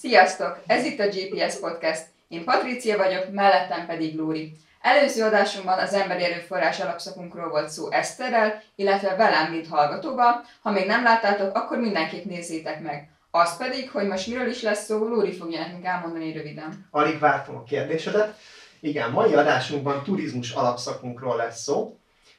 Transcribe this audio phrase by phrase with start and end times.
[0.00, 0.62] Sziasztok!
[0.66, 2.06] Ez itt a GPS Podcast.
[2.28, 4.56] Én Patrícia vagyok, mellettem pedig Lóri.
[4.80, 10.44] Előző adásunkban az emberi erőforrás alapszakunkról volt szó Eszterrel, illetve velem, mint hallgatóval.
[10.62, 13.10] Ha még nem láttátok, akkor mindenképp nézzétek meg.
[13.30, 16.88] Az pedig, hogy most miről is lesz szó, Lóri fogja nekünk elmondani röviden.
[16.90, 18.36] Alig vártam a kérdésedet.
[18.80, 21.98] Igen, mai adásunkban turizmus alapszakunkról lesz szó,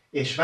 [0.10, 0.36] és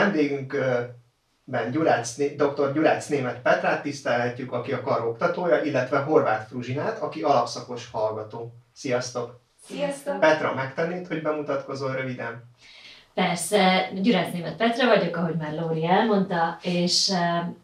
[1.47, 2.73] vendégünkben Gyurács, dr.
[2.73, 8.53] Gyurács Német Petrát tisztelhetjük, aki a karoktatója, illetve Horváth Fruzsinát, aki alapszakos hallgató.
[8.73, 9.39] Sziasztok!
[9.65, 10.19] Sziasztok!
[10.19, 12.43] Petra, megtennéd, hogy bemutatkozol röviden?
[13.17, 17.13] Persze, Gyurász Német Petra vagyok, ahogy már Lóri elmondta, és,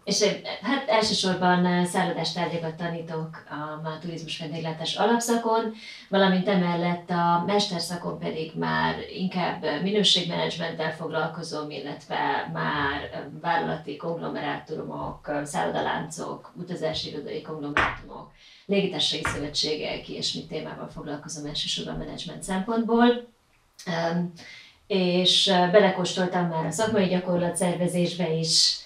[0.04, 0.24] és
[0.62, 5.74] hát elsősorban szállodástárgyakat tanítok a, a turizmus vendéglátás alapszakon,
[6.10, 17.10] valamint emellett a mesterszakon pedig már inkább minőségmenedzsmenttel foglalkozom, illetve már vállalati konglomerátumok, szállodaláncok, utazási
[17.10, 18.32] irodai konglomerátumok,
[18.66, 23.32] légitársasági szövetségek, ilyesmi témával foglalkozom elsősorban menedzsment szempontból
[24.88, 28.78] és belekóstoltam már a szakmai gyakorlat szervezésbe is,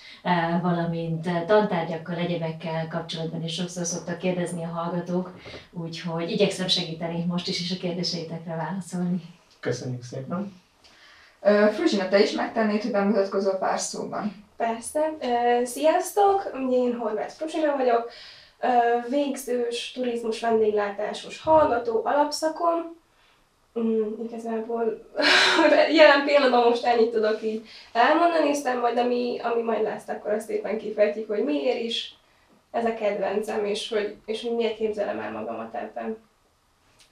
[0.62, 5.32] valamint tantárgyakkal, egyebekkel kapcsolatban is sokszor szoktak kérdezni a hallgatók,
[5.72, 9.22] úgyhogy igyekszem segíteni most is, is a kérdéseitekre válaszolni.
[9.60, 10.62] Köszönjük szépen!
[11.74, 14.46] Fruzsina, te is megtennéd, hogy bemutatkozol pár szóban?
[14.58, 15.14] Persze.
[15.64, 16.52] Sziasztok!
[16.72, 18.10] Én Horváth Fruzsina vagyok,
[19.10, 22.97] végzős turizmus vendéglátásos hallgató alapszakon,
[23.78, 25.08] Mm, igazából
[25.98, 30.50] jelen pillanatban most ennyit tudok így elmondani, aztán majd ami, ami majd lesz, akkor azt
[30.50, 32.16] éppen kifejtik, hogy miért is
[32.72, 36.18] ez a kedvencem, és hogy, és hogy miért képzelem el magamat ebben.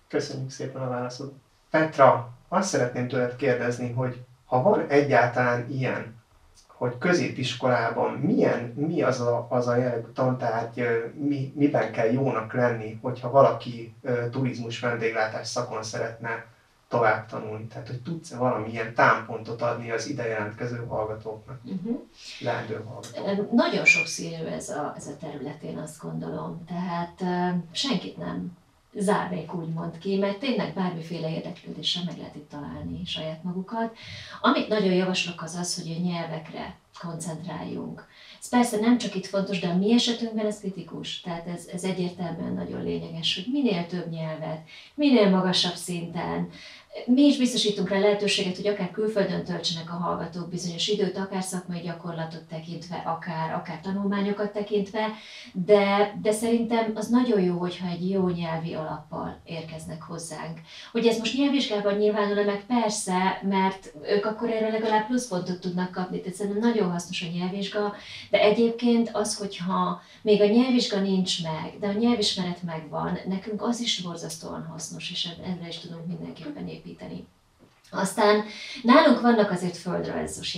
[0.08, 1.32] Köszönjük szépen a válaszod.
[1.70, 6.24] Petra, azt szeretném tőled kérdezni, hogy ha van egyáltalán ilyen,
[6.68, 13.00] hogy középiskolában milyen, mi az a, az a jellegű tantárgy, mi, miben kell jónak lenni,
[13.02, 13.96] hogyha valaki
[14.32, 16.46] turizmus vendéglátás szakon szeretne
[16.96, 17.68] tovább tanulni?
[17.68, 22.02] Tehát, hogy tudsz-e valamilyen támpontot adni az ide jelentkező hallgatóknak, uh-huh.
[22.40, 23.52] leendő hallgatóknak?
[23.52, 26.64] Nagyon szívű ez a, ez a terület, én azt gondolom.
[26.68, 28.58] Tehát uh, senkit nem
[28.98, 33.98] zárnék úgymond ki, mert tényleg bármiféle érdeklődésre meg lehet itt találni saját magukat.
[34.42, 38.08] Amit nagyon javaslok az az, hogy a nyelvekre koncentráljunk.
[38.40, 41.22] Ez persze nem csak itt fontos, de a mi esetünkben ez kritikus.
[41.22, 44.62] Tehát ez, ez egyértelműen nagyon lényeges, hogy minél több nyelvet,
[44.94, 46.50] minél magasabb szinten,
[47.06, 51.80] mi is biztosítunk rá lehetőséget, hogy akár külföldön töltsenek a hallgatók bizonyos időt, akár szakmai
[51.80, 55.08] gyakorlatot tekintve, akár, akár tanulmányokat tekintve,
[55.54, 60.60] de, de szerintem az nagyon jó, hogyha egy jó nyelvi alappal érkeznek hozzánk.
[60.92, 66.20] Hogy ez most nyelvvizsgában nyilvánul meg persze, mert ők akkor erre legalább pluszpontot tudnak kapni,
[66.20, 67.94] tehát szerintem nagyon hasznos a nyelvvizsga,
[68.30, 73.80] de egyébként az, hogyha még a nyelvvizsga nincs meg, de a nyelvismeret megvan, nekünk az
[73.80, 77.26] is borzasztóan hasznos, és erre is tudunk mindenképpen építeni építeni.
[77.92, 78.44] Aztán
[78.82, 80.56] nálunk vannak azért földrajzos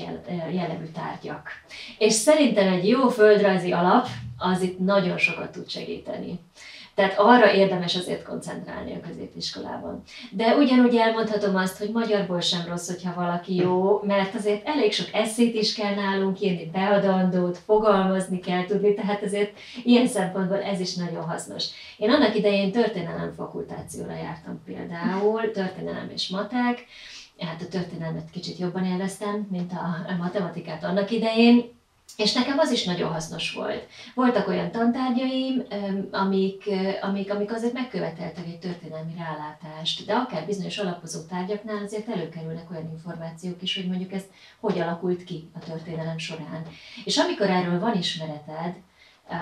[0.52, 1.50] jellegű tárgyak.
[1.98, 6.40] És szerintem egy jó földrajzi alap az itt nagyon sokat tud segíteni.
[6.98, 10.04] Tehát arra érdemes azért koncentrálni a középiskolában.
[10.32, 15.08] De ugyanúgy elmondhatom azt, hogy magyarból sem rossz, hogyha valaki jó, mert azért elég sok
[15.14, 20.96] eszét is kell nálunk írni, beadandót, fogalmazni kell tudni, tehát azért ilyen szempontból ez is
[20.96, 21.66] nagyon hasznos.
[21.98, 26.86] Én annak idején történelem fakultációra jártam például, történelem és matek,
[27.40, 31.77] hát a történelmet kicsit jobban élveztem, mint a matematikát annak idején,
[32.16, 33.88] és nekem az is nagyon hasznos volt.
[34.16, 35.64] Voltak olyan tantárgyaim,
[36.12, 36.70] amik,
[37.02, 42.90] amik, amik azért megköveteltek egy történelmi rálátást, de akár bizonyos alapozó tárgyaknál azért előkerülnek olyan
[42.92, 44.24] információk is, hogy mondjuk ez
[44.60, 46.66] hogy alakult ki a történelem során.
[47.04, 48.76] És amikor erről van ismereted,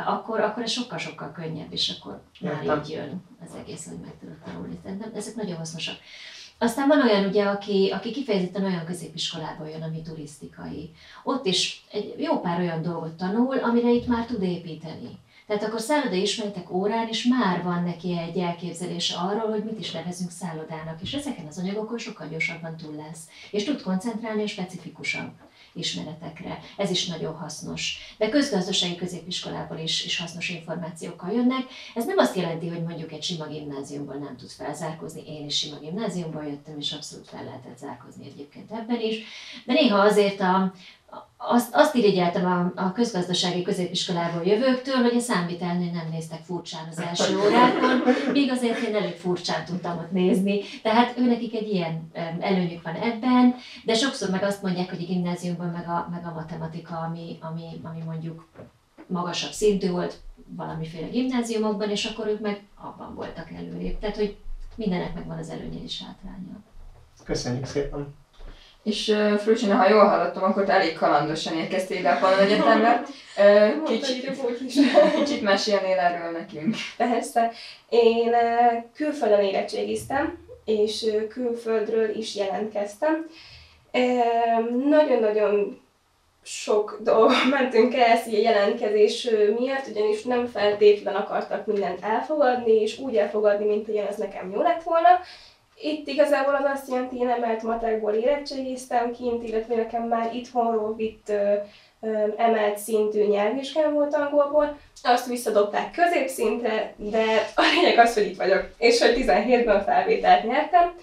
[0.06, 4.38] akkor, akkor ez sokkal-sokkal könnyebb, és akkor már így jön az egész, hogy meg tudod
[4.46, 4.80] tanulni.
[4.84, 5.96] Szerintem ezek nagyon hasznosak.
[6.58, 10.92] Aztán van olyan, ugye, aki, aki kifejezetten olyan középiskolából jön, ami turisztikai.
[11.24, 15.20] Ott is egy jó pár olyan dolgot tanul, amire itt már tud építeni.
[15.48, 19.92] Tehát akkor szállodai ismeretek órán is már van neki egy elképzelése arról, hogy mit is
[19.92, 25.32] nevezünk szállodának, és ezeken az anyagokon sokkal gyorsabban túl lesz, és tud koncentrálni a specifikusabb
[25.76, 26.60] ismeretekre.
[26.78, 27.98] Ez is nagyon hasznos.
[28.18, 31.64] De közgazdasági középiskolából is, is hasznos információkkal jönnek.
[31.96, 35.24] Ez nem azt jelenti, hogy mondjuk egy sima gimnáziumból nem tud felzárkozni.
[35.28, 39.24] Én is sima gimnáziumból jöttem, és abszolút fel lehetett zárkozni egyébként ebben is.
[39.66, 40.74] De néha azért a,
[41.38, 47.00] azt, azt irigyeltem a, a közgazdasági középiskolából jövőktől, hogy a számvitelnél nem néztek furcsán az
[47.00, 50.60] első órákon, míg azért én elég furcsán tudtam ott nézni.
[50.82, 55.70] Tehát őnekik egy ilyen előnyük van ebben, de sokszor meg azt mondják, hogy a gimnáziumban
[55.70, 58.48] meg a, meg a matematika, ami, ami, ami mondjuk
[59.08, 60.22] magasabb szintű volt
[60.56, 64.00] valamiféle gimnáziumokban, és akkor ők meg abban voltak előrébb.
[64.00, 64.38] Tehát, hogy
[64.76, 66.64] mindenek megvan az előnye és hátránya.
[67.24, 68.14] Köszönjük szépen!
[68.86, 73.04] És uh, Frusina, ha jól hallottam, akkor te elég kalandosan érkeztél ide a Pannon Egyetemre.
[73.38, 74.32] Uh, kicsit,
[75.20, 76.76] kicsit mesélnél erről nekünk.
[76.98, 77.52] Persze.
[77.90, 83.26] Én uh, külföldön érettségiztem, és uh, külföldről is jelentkeztem.
[83.94, 85.82] Uh, nagyon-nagyon
[86.44, 89.30] sok dolgon mentünk keresztül a jelentkezés
[89.60, 94.62] miatt, ugyanis nem feltétlen akartak mindent elfogadni, és úgy elfogadni, mint hogy ez nekem jó
[94.62, 95.10] lett volna.
[95.82, 101.30] Itt igazából az azt jelenti, én emelt matekból érettségiztem kint, illetve nekem már itthonról vitt
[101.30, 101.54] ö,
[102.02, 107.24] ö, emelt szintű nyelvvizsgám volt angolból, azt visszadobták középszintre, de
[107.56, 110.96] a lényeg az, hogy itt vagyok, és hogy 17-ben felvételt nyertem.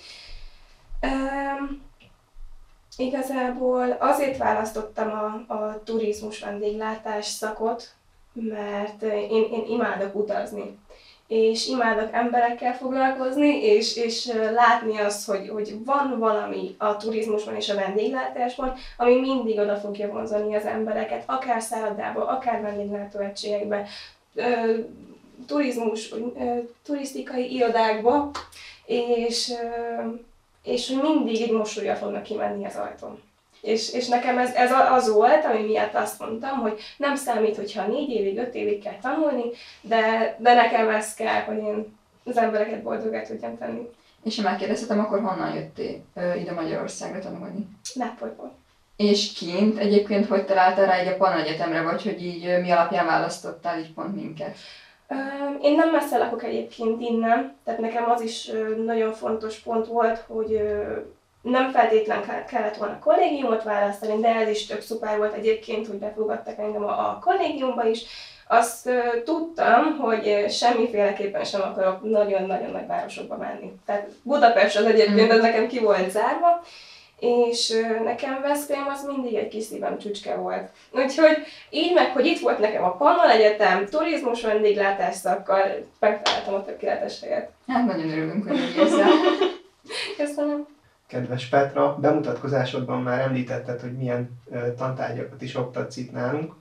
[2.96, 7.88] Igazából azért választottam a, a turizmus vendéglátás szakot,
[8.32, 10.78] mert én, én imádok utazni
[11.32, 17.68] és imádok emberekkel foglalkozni, és, és látni azt, hogy, hogy van valami a turizmusban és
[17.68, 23.86] a vendéglátásban, ami mindig oda fogja vonzani az embereket, akár szállodába, akár vendéglátóegységekbe,
[25.46, 26.14] turizmus,
[26.84, 28.30] turisztikai irodákba,
[28.86, 29.52] és
[30.62, 33.22] és mindig egy mosolya fognak kimenni az ajtón.
[33.62, 37.86] És, és nekem ez, ez az volt, ami miatt azt mondtam, hogy nem számít, hogyha
[37.86, 39.44] négy évig, öt évig kell tanulni,
[39.80, 43.88] de, de nekem ez kell, hogy én az embereket boldogát tudjam tenni.
[44.22, 47.66] És ha megkérdezhetem, akkor honnan jöttél ö, ide Magyarországra tanulni?
[47.94, 48.52] Nápolyból.
[48.96, 53.78] És kint egyébként hogy találtál rá egy a Egyetemre, vagy hogy így mi alapján választottál
[53.78, 54.56] így pont minket?
[55.60, 58.50] Én nem messze lakok egyébként innen, tehát nekem az is
[58.84, 60.60] nagyon fontos pont volt, hogy
[61.42, 66.58] nem feltétlen kellett volna kollégiumot választani, de ez is tök szuper volt egyébként, hogy befogadtak
[66.58, 68.02] engem a, a kollégiumba is.
[68.46, 73.72] Azt uh, tudtam, hogy semmiféleképpen sem akarok nagyon-nagyon nagy városokba menni.
[73.86, 76.62] Tehát Budapest az egyébként, az nekem ki volt zárva,
[77.18, 77.72] és
[78.04, 80.68] nekem Veszprém az mindig egy kis szívem csücske volt.
[80.90, 81.36] Úgyhogy
[81.70, 85.62] így meg, hogy itt volt nekem a Pannal Egyetem, turizmus vendéglátás szakkal,
[85.98, 87.50] megtaláltam a tökéletes helyet.
[87.66, 88.74] Hát nagyon örülünk, hogy így.
[90.18, 90.66] Köszönöm.
[91.12, 94.40] Kedves Petra, bemutatkozásodban már említetted, hogy milyen
[94.76, 96.54] tantárgyakat is oktatsz itt nálunk.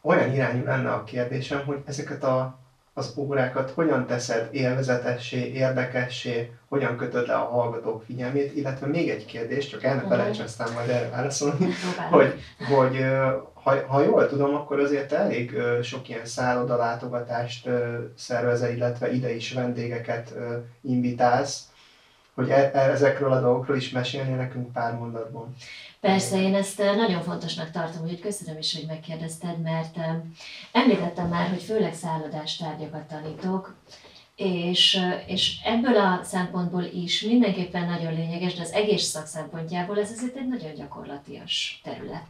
[0.00, 2.58] Olyan irányú lenne a kérdésem, hogy ezeket a
[2.96, 9.24] az órákat hogyan teszed élvezetessé, érdekessé, hogyan kötöd le a hallgatók figyelmét, illetve még egy
[9.24, 11.68] kérdés, csak el ne felejts aztán majd erre válaszolni,
[12.10, 12.34] hogy,
[12.74, 13.04] hogy
[13.52, 17.68] ha, ha jól tudom, akkor azért elég sok ilyen szállodalátogatást
[18.16, 20.34] szervezel, illetve ide is vendégeket
[20.80, 21.72] invitálsz,
[22.34, 25.54] hogy e, e, ezekről a dolgokról is mesélni nekünk pár mondatban.
[26.04, 30.16] Persze, én ezt eh, nagyon fontosnak tartom, hogy köszönöm is, hogy megkérdezted, mert eh,
[30.72, 33.74] említettem már, hogy főleg szállodás tárgyakat tanítok,
[34.36, 40.00] és, eh, és ebből a szempontból is mindenképpen nagyon lényeges, de az egész szak szempontjából
[40.00, 42.28] ez azért egy nagyon gyakorlatias terület.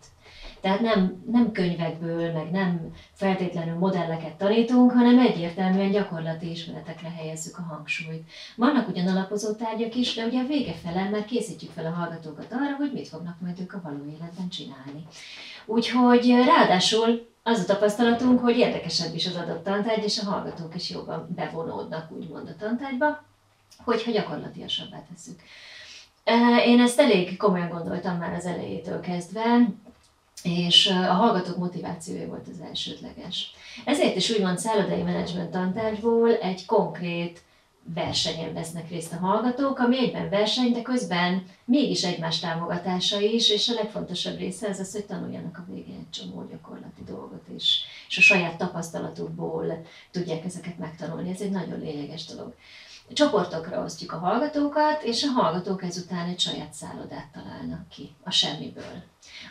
[0.65, 7.63] Tehát nem, nem könyvekből, meg nem feltétlenül modelleket tanítunk, hanem egyértelműen gyakorlati ismeretekre helyezzük a
[7.63, 8.31] hangsúlyt.
[8.57, 12.53] Vannak ugyan alapozó tárgyak is, de ugye a vége fele már készítjük fel a hallgatókat
[12.53, 15.07] arra, hogy mit fognak majd ők a való életben csinálni.
[15.67, 20.91] Úgyhogy ráadásul az a tapasztalatunk, hogy érdekesebb is az adott tantárgy, és a hallgatók is
[20.91, 23.25] jobban bevonódnak úgymond a tantárgyba,
[23.85, 25.41] hogyha gyakorlatiasabbá tesszük.
[26.67, 29.69] Én ezt elég komolyan gondoltam már az elejétől kezdve,
[30.45, 33.55] és a hallgatók motivációja volt az elsődleges.
[33.85, 37.43] Ezért is úgymond szállodai menedzsment tantárgyból egy konkrét
[37.95, 43.69] versenyen vesznek részt a hallgatók, ami egyben verseny, de közben mégis egymás támogatása is, és
[43.69, 48.19] a legfontosabb része az az, hogy tanuljanak a végén egy csomó gyakorlati dolgot is, és
[48.19, 51.31] a saját tapasztalatukból tudják ezeket megtanulni.
[51.31, 52.55] Ez egy nagyon lényeges dolog.
[53.13, 59.03] Csoportokra osztjuk a hallgatókat, és a hallgatók ezután egy saját szállodát találnak ki a semmiből.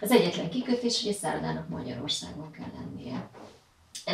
[0.02, 3.30] Az egyetlen kikötés, hogy a szállodának Magyarországon kell lennie.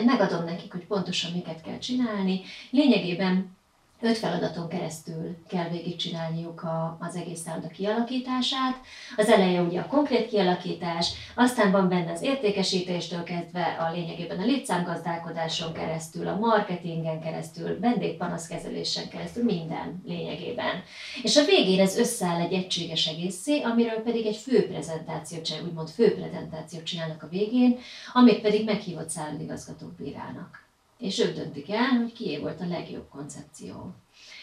[0.06, 2.42] Megadom nekik, hogy pontosan miket kell csinálni.
[2.70, 3.58] Lényegében
[4.02, 8.76] öt feladaton keresztül kell végigcsinálniuk a, az egész szálloda kialakítását.
[9.18, 14.46] Az eleje ugye a konkrét kialakítás, aztán van benne az értékesítéstől kezdve a lényegében a
[14.46, 20.84] létszámgazdálkodáson keresztül, a marketingen keresztül, vendégpanaszkezelésen keresztül, minden lényegében.
[21.24, 25.90] És a végén ez összeáll egy egységes egészé, amiről pedig egy fő prezentációt csinál, úgymond
[25.90, 27.78] fő prezentációt csinálnak a végén,
[28.14, 30.69] amit pedig meghívott szállodigazgatók bírálnak.
[31.00, 33.94] És ők döntik el, hogy kié volt a legjobb koncepció.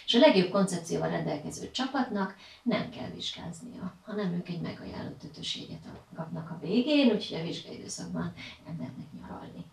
[0.07, 5.83] És a legjobb koncepcióval rendelkező csapatnak nem kell vizsgáznia, hanem ők egy megajánlott ötöséget
[6.15, 8.33] kapnak a végén, úgyhogy a vizsgai időszakban
[8.67, 9.65] elmennek nyaralni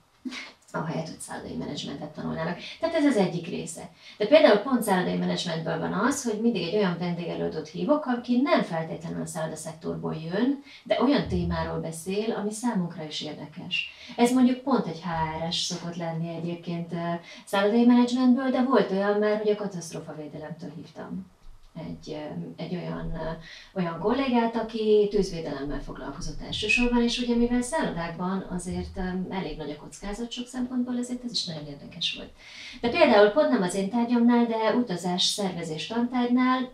[0.75, 2.58] ahelyett, hogy szállodai menedzsmentet tanulnának.
[2.80, 3.89] Tehát ez az egyik része.
[4.18, 8.62] De például pont szállodai menedzsmentből van az, hogy mindig egy olyan vendégelődőt hívok, aki nem
[8.62, 13.89] feltétlenül a szállodaszektorból jön, de olyan témáról beszél, ami számunkra is érdekes.
[14.15, 16.94] Ez mondjuk pont egy HRS szokott lenni egyébként
[17.46, 21.32] szállodai menedzsmentből, de volt olyan már, hogy a katasztrófavédelemtől hívtam
[21.75, 22.18] egy,
[22.56, 23.13] egy olyan,
[23.74, 29.00] olyan kollégát, aki tűzvédelemmel foglalkozott elsősorban, és ugye mivel szállodákban azért
[29.30, 32.32] elég nagy a kockázat sok szempontból, ezért ez is nagyon érdekes volt.
[32.82, 36.72] De például pont nem az én tárgyamnál, de utazás szervezés tantárgynál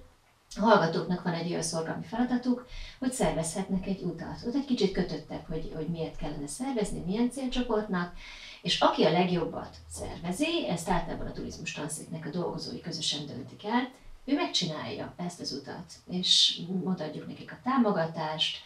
[0.56, 2.68] a hallgatóknak van egy olyan szorgalmi feladatuk,
[3.00, 4.44] hogy szervezhetnek egy utat.
[4.48, 8.13] Ott egy kicsit kötöttebb, hogy, hogy miért kellene szervezni, milyen célcsoportnak,
[8.62, 13.89] és aki a legjobbat szervezi, ezt általában a turizmus tanszéknek a dolgozói közösen döntik el,
[14.29, 18.57] ő megcsinálja ezt az utat, és odaadjuk nekik a támogatást,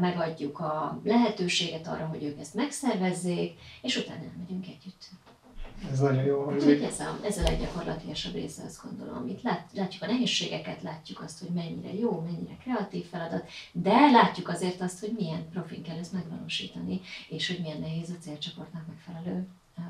[0.00, 5.08] megadjuk a lehetőséget arra, hogy ők ezt megszervezzék, és utána megyünk együtt.
[5.90, 6.82] Ez nagyon jó hangzik.
[6.82, 9.28] Ez a, ez a leggyakorlatilasabb része, azt gondolom.
[9.28, 14.48] Itt lát, látjuk a nehézségeket, látjuk azt, hogy mennyire jó, mennyire kreatív feladat, de látjuk
[14.48, 19.46] azért azt, hogy milyen profin kell ezt megvalósítani, és hogy milyen nehéz a célcsoportnak megfelelő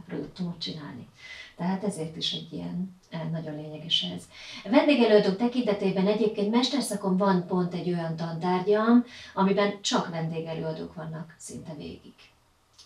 [0.07, 1.09] produktumot csinálni.
[1.57, 4.25] Tehát ezért is egy ilyen eh, nagyon lényeges ez.
[4.71, 9.05] Vendégelőadók tekintetében egyébként mesterszakon van pont egy olyan tantárgyam,
[9.35, 12.15] amiben csak vendégelőadók vannak szinte végig.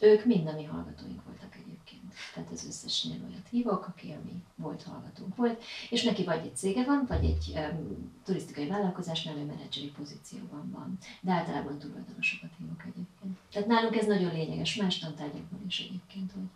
[0.00, 2.12] Ők mind a mi hallgatóink voltak egyébként.
[2.34, 6.56] Tehát az összesnél olyat hívok, aki a mi volt hallgatónk volt, és neki vagy egy
[6.56, 10.98] cége van, vagy egy um, turisztikai vállalkozás, ő menedzseri pozícióban van.
[11.20, 13.38] De általában tulajdonosokat hívok egyébként.
[13.52, 16.48] Tehát nálunk ez nagyon lényeges, más tantárgyakban is egyébként, hogy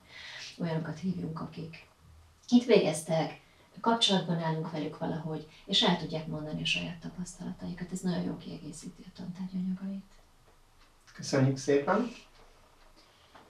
[0.66, 1.88] olyanokat hívjunk, akik
[2.50, 3.40] itt végeztek,
[3.80, 7.92] kapcsolatban állunk velük valahogy, és el tudják mondani a saját tapasztalataikat.
[7.92, 10.04] Ez nagyon jó kiegészíti a tantárgyanyagait.
[11.14, 12.10] Köszönjük szépen!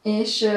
[0.03, 0.51] És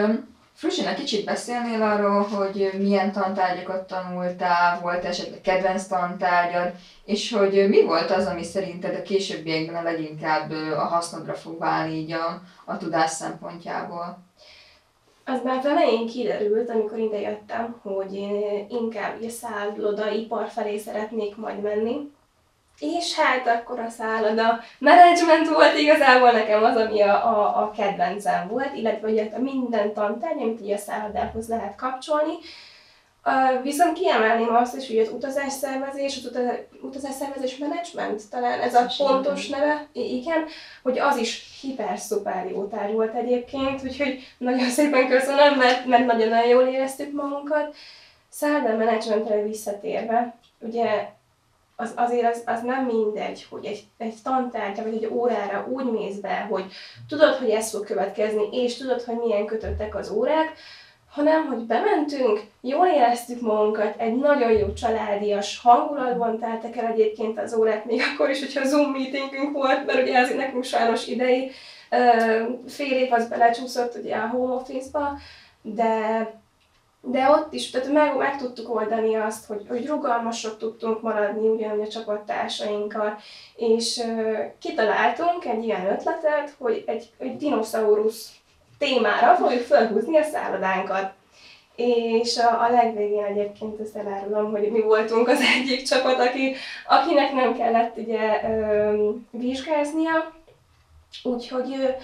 [0.54, 6.74] Fruzsina, kicsit beszélnél arról, hogy milyen tantárgyakat tanultál, volt esetleg kedvenc tantárgyad,
[7.06, 11.94] és hogy mi volt az, ami szerinted a későbbiekben a leginkább a hasznodra fog válni
[11.94, 14.18] így a, a tudás szempontjából?
[15.26, 21.62] Az már elején kiderült, amikor idejöttem, hogy én inkább a szálloda ipar felé szeretnék majd
[21.62, 22.12] menni.
[22.80, 28.48] És hát akkor a szálloda management volt igazából nekem az, ami a, a, a kedvencem
[28.48, 32.34] volt, illetve ugye a minden tantárgy, amit ugye a szállodához lehet kapcsolni,
[33.62, 36.40] viszont kiemelném azt is, hogy az utazásszervezés, az
[36.82, 40.46] utazásszervezés menedzsment, talán ez a pontos neve, igen,
[40.84, 46.48] hogy az is hiper-szuper jó tárgy volt egyébként, úgyhogy nagyon szépen köszönöm, mert, mert nagyon-nagyon
[46.48, 47.76] jól éreztük magunkat.
[48.30, 51.10] Szálda menedzsmentre visszatérve, ugye
[51.76, 56.16] az, azért az, az nem mindegy, hogy egy, egy tantárgyra vagy egy órára úgy mész
[56.16, 56.66] be, hogy
[57.08, 60.54] tudod, hogy ez fog következni, és tudod, hogy milyen kötöttek az órák,
[61.14, 67.54] hanem hogy bementünk, jól éreztük magunkat, egy nagyon jó családias hangulatban teltek el egyébként az
[67.54, 71.52] órák, még akkor is, hogyha Zoom meetingünk volt, mert ugye ez nekünk sajnos idei
[72.68, 75.18] fél év az belecsúszott ugye a home office-ba,
[75.62, 76.28] de,
[77.02, 81.86] de ott is, tehát meg, meg tudtuk oldani azt, hogy, hogy rugalmasok tudtunk maradni ugyanúgy
[81.86, 83.18] a csapattársainkkal,
[83.56, 84.04] és
[84.60, 88.32] kitaláltunk egy ilyen ötletet, hogy egy, egy dinoszaurusz
[88.84, 91.12] témára fogjuk felhúzni a szállodánkat.
[91.76, 96.56] És a, a legvégén egyébként ezt elárulom, hogy mi voltunk az egyik csapat, aki,
[96.88, 100.34] akinek nem kellett ugye ö, vizsgáznia,
[101.24, 101.96] úgyhogy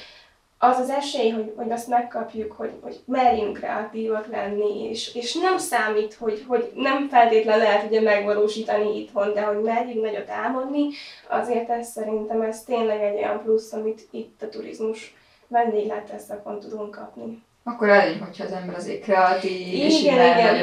[0.61, 5.57] az az esély, hogy, hogy azt megkapjuk, hogy, hogy merjünk kreatívak lenni, és, és nem
[5.57, 10.87] számít, hogy, hogy nem feltétlenül lehet ugye megvalósítani itthon, de hogy merjünk nagyot álmodni,
[11.27, 15.13] azért ez szerintem ez tényleg egy olyan plusz, amit itt a turizmus
[15.49, 17.43] vendéglátás szakon tudunk kapni.
[17.63, 20.55] Akkor elég, hogyha az ember azért kreatív, igen, és igen, igen,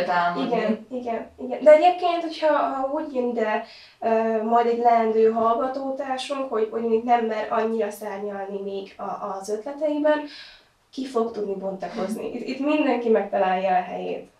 [0.47, 1.63] Igen, igen, igen.
[1.63, 3.65] De egyébként, hogyha ha úgy jön ide
[4.01, 9.49] uh, majd egy leendő hallgatótársunk, hogy, hogy még nem mer annyira szárnyalni még a, az
[9.49, 10.21] ötleteiben,
[10.93, 12.33] ki fog tudni bontakozni.
[12.35, 14.31] Itt, itt mindenki megtalálja a helyét.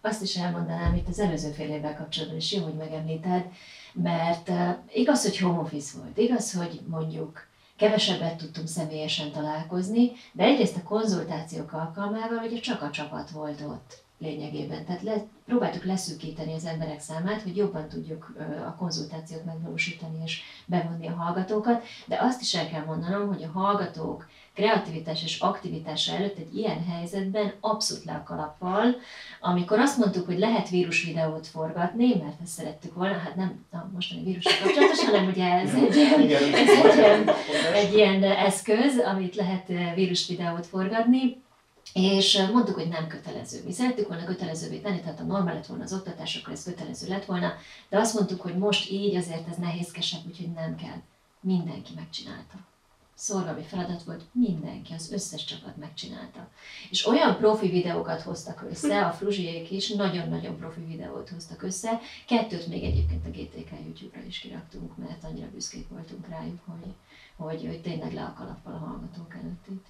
[0.00, 3.44] Azt is elmondanám itt az előző fél évvel kapcsolatban is jó, hogy megemlíted,
[3.92, 7.46] mert uh, igaz, hogy home office volt, igaz, hogy mondjuk
[7.76, 14.04] kevesebbet tudtunk személyesen találkozni, de egyrészt a konzultációk alkalmával ugye csak a csapat volt ott
[14.18, 14.84] lényegében.
[14.84, 21.06] Tehát le, próbáltuk leszűkíteni az emberek számát, hogy jobban tudjuk a konzultációt megvalósítani és bevonni
[21.08, 26.38] a hallgatókat, de azt is el kell mondanom, hogy a hallgatók kreativitás és aktivitása előtt
[26.38, 28.96] egy ilyen helyzetben abszolút le a kalappal,
[29.40, 33.76] amikor azt mondtuk, hogy lehet vírus videót forgatni, mert ezt szerettük volna, hát nem a
[33.92, 37.28] mostani vírusra kapcsolatos, hanem ugye ez egy, Igen, ez egy, ilyen,
[37.74, 41.44] egy ilyen eszköz, amit lehet vírus videót forgatni,
[41.92, 43.60] és mondtuk, hogy nem kötelező.
[43.64, 47.08] Mi szerettük volna kötelezővé tenni, tehát ha normál lett volna az oktatás, akkor ez kötelező
[47.08, 47.52] lett volna,
[47.88, 51.02] de azt mondtuk, hogy most így azért ez nehézkesebb, úgyhogy nem kell.
[51.40, 52.74] Mindenki megcsinálta.
[53.18, 56.48] Szorgalmi feladat volt, mindenki, az összes csapat megcsinálta.
[56.90, 62.66] És olyan profi videókat hoztak össze, a Fruzsiék is nagyon-nagyon profi videót hoztak össze, kettőt
[62.66, 66.94] még egyébként a GTK YouTube-ra is kiraktunk, mert annyira büszkék voltunk rájuk, hogy,
[67.36, 69.86] hogy, hogy tényleg le a kalappal a hallgatók előtt itt.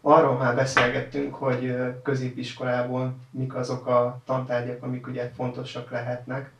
[0.00, 6.52] Arról már beszélgettünk, hogy középiskolában mik azok a tantárgyak, amik ugye fontosak lehetnek,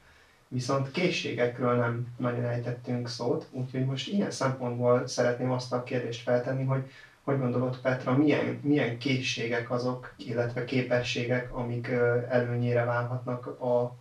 [0.52, 6.64] viszont készségekről nem nagyon ejtettünk szót, úgyhogy most ilyen szempontból szeretném azt a kérdést feltenni,
[6.64, 6.90] hogy
[7.22, 11.86] hogy gondolod Petra, milyen, milyen készségek azok, illetve képességek, amik
[12.28, 13.94] előnyére válhatnak a,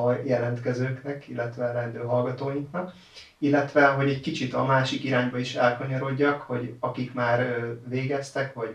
[0.00, 2.92] a jelentkezőknek, illetve a rendő hallgatóinknak,
[3.38, 8.74] illetve hogy egy kicsit a másik irányba is elkanyarodjak, hogy akik már végeztek, vagy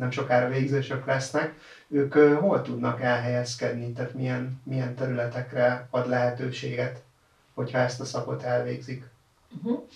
[0.00, 1.54] nem sokára végzősök lesznek,
[1.88, 7.02] ők hol tudnak elhelyezkedni, tehát milyen, milyen területekre ad lehetőséget,
[7.54, 9.04] hogyha ezt a szakot elvégzik.
[9.56, 9.88] Uh-huh.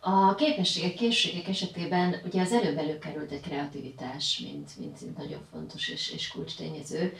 [0.00, 6.12] A képességek, készségek esetében ugye az előbb előkerült egy kreativitás, mint, mint, nagyon fontos és,
[6.12, 7.12] és kulcstényező.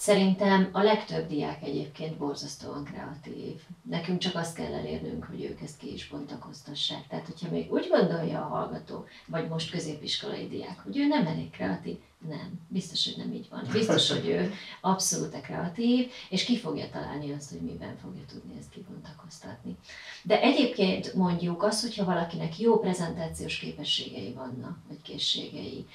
[0.00, 3.60] Szerintem a legtöbb diák egyébként borzasztóan kreatív.
[3.82, 7.06] Nekünk csak azt kell elérnünk, hogy ők ezt ki is bontakoztassák.
[7.06, 11.50] Tehát, hogyha még úgy gondolja a hallgató, vagy most középiskolai diák, hogy ő nem elég
[11.50, 11.96] kreatív,
[12.28, 13.68] nem, biztos, hogy nem így van.
[13.72, 18.70] Biztos, hogy ő abszolút kreatív, és ki fogja találni azt, hogy miben fogja tudni ezt
[18.70, 19.76] kibontakoztatni.
[20.22, 25.86] De egyébként mondjuk azt, hogyha valakinek jó prezentációs képességei vannak, vagy készségei,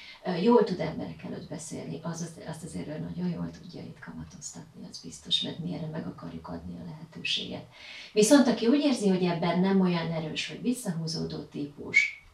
[0.41, 4.87] jól tud emberek előtt beszélni, az, az, azt azért ő nagyon jól tudja itt kamatoztatni,
[4.89, 7.65] az biztos, mert mi erre meg akarjuk adni a lehetőséget.
[8.13, 12.24] Viszont aki úgy érzi, hogy ebben nem olyan erős, vagy visszahúzódó típus,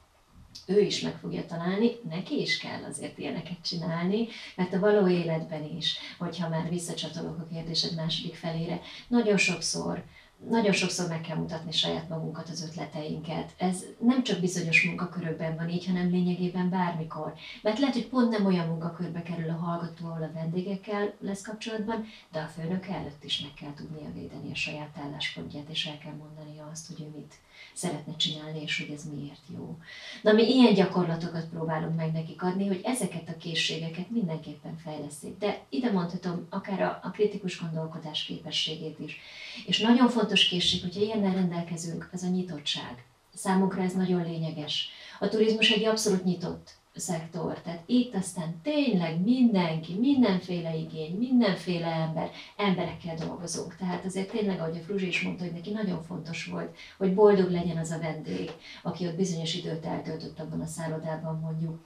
[0.65, 5.75] ő is meg fogja találni, neki is kell azért ilyeneket csinálni, mert a való életben
[5.77, 10.03] is, hogyha már visszacsatolok a kérdésed második felére, nagyon sokszor
[10.49, 13.51] nagyon sokszor meg kell mutatni saját magunkat, az ötleteinket.
[13.57, 17.33] Ez nem csak bizonyos munkakörökben van így, hanem lényegében bármikor.
[17.61, 22.05] Mert lehet, hogy pont nem olyan munkakörbe kerül a hallgató, ahol a vendégekkel lesz kapcsolatban,
[22.31, 26.13] de a főnök előtt is meg kell tudnia védeni a saját álláspontját, és el kell
[26.13, 27.33] mondani azt, hogy ő mit
[27.73, 29.77] szeretne csinálni, és hogy ez miért jó.
[30.21, 35.37] Na, mi ilyen gyakorlatokat próbálunk meg nekik adni, hogy ezeket a készségeket mindenképpen fejleszik.
[35.37, 39.19] De ide mondhatom akár a, a kritikus gondolkodás képességét is.
[39.65, 43.05] És nagyon fontos készség, hogyha ilyennel rendelkezünk, az a nyitottság.
[43.33, 44.89] Számunkra ez nagyon lényeges.
[45.19, 47.61] A turizmus egy abszolút nyitott szektor.
[47.61, 53.75] Tehát itt aztán tényleg mindenki, mindenféle igény, mindenféle ember, emberekkel dolgozunk.
[53.75, 57.49] Tehát azért tényleg, ahogy a Fruzsi is mondta, hogy neki nagyon fontos volt, hogy boldog
[57.49, 58.51] legyen az a vendég,
[58.83, 61.79] aki ott bizonyos időt eltöltött abban a szállodában mondjuk.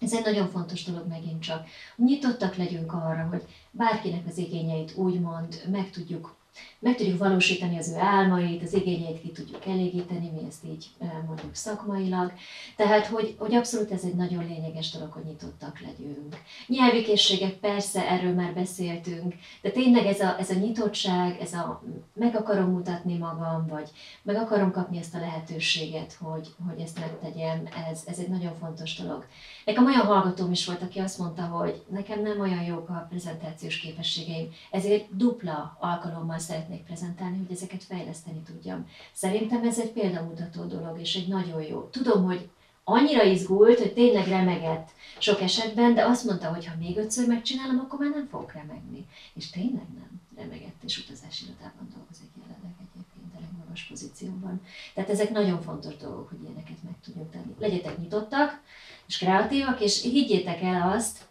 [0.00, 1.66] Ez egy nagyon fontos dolog megint csak.
[1.96, 6.36] Nyitottak legyünk arra, hogy bárkinek az igényeit úgymond meg tudjuk
[6.82, 10.86] meg tudjuk valósítani az ő álmait, az igényeit ki tudjuk elégíteni, mi ezt így
[11.26, 12.32] mondjuk szakmailag.
[12.76, 16.36] Tehát, hogy, hogy abszolút ez egy nagyon lényeges dolog, hogy nyitottak legyünk.
[16.66, 21.82] Nyelvi készségek, persze, erről már beszéltünk, de tényleg ez a, ez a nyitottság, ez a
[22.14, 23.90] meg akarom mutatni magam, vagy
[24.22, 28.94] meg akarom kapni ezt a lehetőséget, hogy, hogy ezt megtegyem, ez, ez egy nagyon fontos
[28.94, 29.26] dolog.
[29.64, 33.78] Nekem olyan hallgatóm is volt, aki azt mondta, hogy nekem nem olyan jók a prezentációs
[33.78, 36.38] képességeim, ezért dupla alkalommal
[36.72, 38.88] szeretnék prezentálni, hogy ezeket fejleszteni tudjam.
[39.12, 41.80] Szerintem ez egy példamutató dolog, és egy nagyon jó.
[41.80, 42.48] Tudom, hogy
[42.84, 47.78] annyira izgult, hogy tényleg remegett sok esetben, de azt mondta, hogy ha még ötször megcsinálom,
[47.78, 49.06] akkor már nem fogok remegni.
[49.34, 54.60] És tényleg nem remegett, és utazási irodában dolgozik jelenleg egyébként elég magas pozícióban.
[54.94, 57.54] Tehát ezek nagyon fontos dolgok, hogy ilyeneket meg tudjunk tenni.
[57.58, 58.60] Legyetek nyitottak,
[59.06, 61.30] és kreatívak, és higgyétek el azt,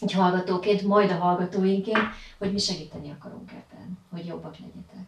[0.00, 2.06] hogy hallgatóként, majd a hallgatóinként,
[2.38, 3.67] hogy mi segíteni akarunk ebben,
[4.10, 5.06] hogy jobbak legyetek.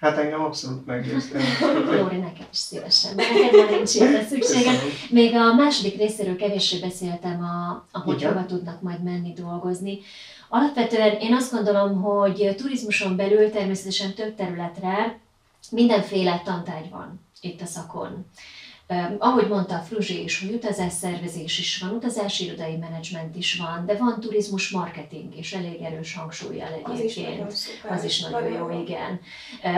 [0.00, 1.42] Hát engem abszolút meggyőztem.
[1.90, 4.74] Lóri, neked is szívesen, mert neked már nincs ilyen szükséged.
[5.10, 8.32] Még a második részéről kevéssé beszéltem, a, ahogy Igen.
[8.32, 9.98] hova tudnak majd menni dolgozni.
[10.48, 15.18] Alapvetően én azt gondolom, hogy turizmuson belül természetesen több területre
[15.70, 18.26] mindenféle tantárgy van itt a szakon.
[19.18, 23.96] Ahogy mondta a Fruzsi is, hogy utazásszervezés is van, utazási irodai menedzsment is van, de
[23.96, 26.98] van turizmus marketing és elég erős hangsúlyjal egyébként.
[26.98, 27.46] Az is nagyon.
[27.88, 29.20] Az is nagyon, nagyon jó, igen.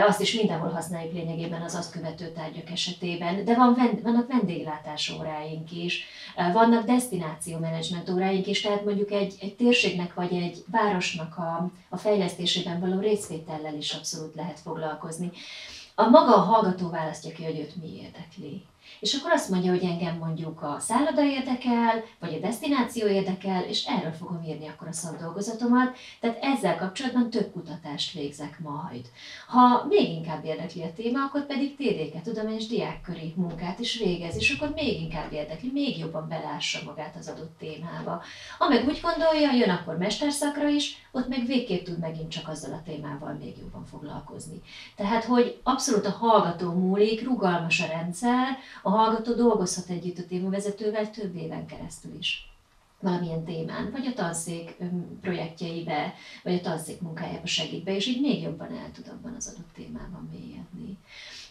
[0.07, 5.71] Azt is mindenhol használjuk lényegében az azt követő tárgyak esetében, de van, vannak vendéglátás óráink
[5.71, 6.05] is,
[6.53, 11.97] vannak destináció menedzsment óráink is, tehát mondjuk egy, egy térségnek vagy egy városnak a, a
[11.97, 15.31] fejlesztésében való részvétellel is abszolút lehet foglalkozni.
[15.95, 18.65] A maga a hallgató választja ki, hogy őt mi érdekli.
[18.99, 23.85] És akkor azt mondja, hogy engem mondjuk a szálloda érdekel, vagy a destináció érdekel, és
[23.85, 29.05] erről fogom írni akkor a szakdolgozatomat, tehát ezzel kapcsolatban több kutatást végzek majd.
[29.47, 34.49] Ha még inkább érdekli a téma, akkor pedig TDK tudományos diákköri munkát is végez, és
[34.51, 38.23] akkor még inkább érdekli, még jobban belássa magát az adott témába.
[38.57, 42.81] Ameg úgy gondolja, jön akkor mesterszakra is, ott meg végképp tud megint csak azzal a
[42.85, 44.61] témával még jobban foglalkozni.
[44.95, 51.09] Tehát, hogy abszolút a hallgató múlik, rugalmas a rendszer, a hallgató dolgozhat együtt a témavezetővel
[51.09, 52.51] több éven keresztül is
[52.99, 54.75] valamilyen témán, vagy a tanszék
[55.21, 56.13] projektjeibe,
[56.43, 59.73] vagy a tanszék munkájába segít be, és így még jobban el tud abban az adott
[59.73, 60.97] témában mélyedni.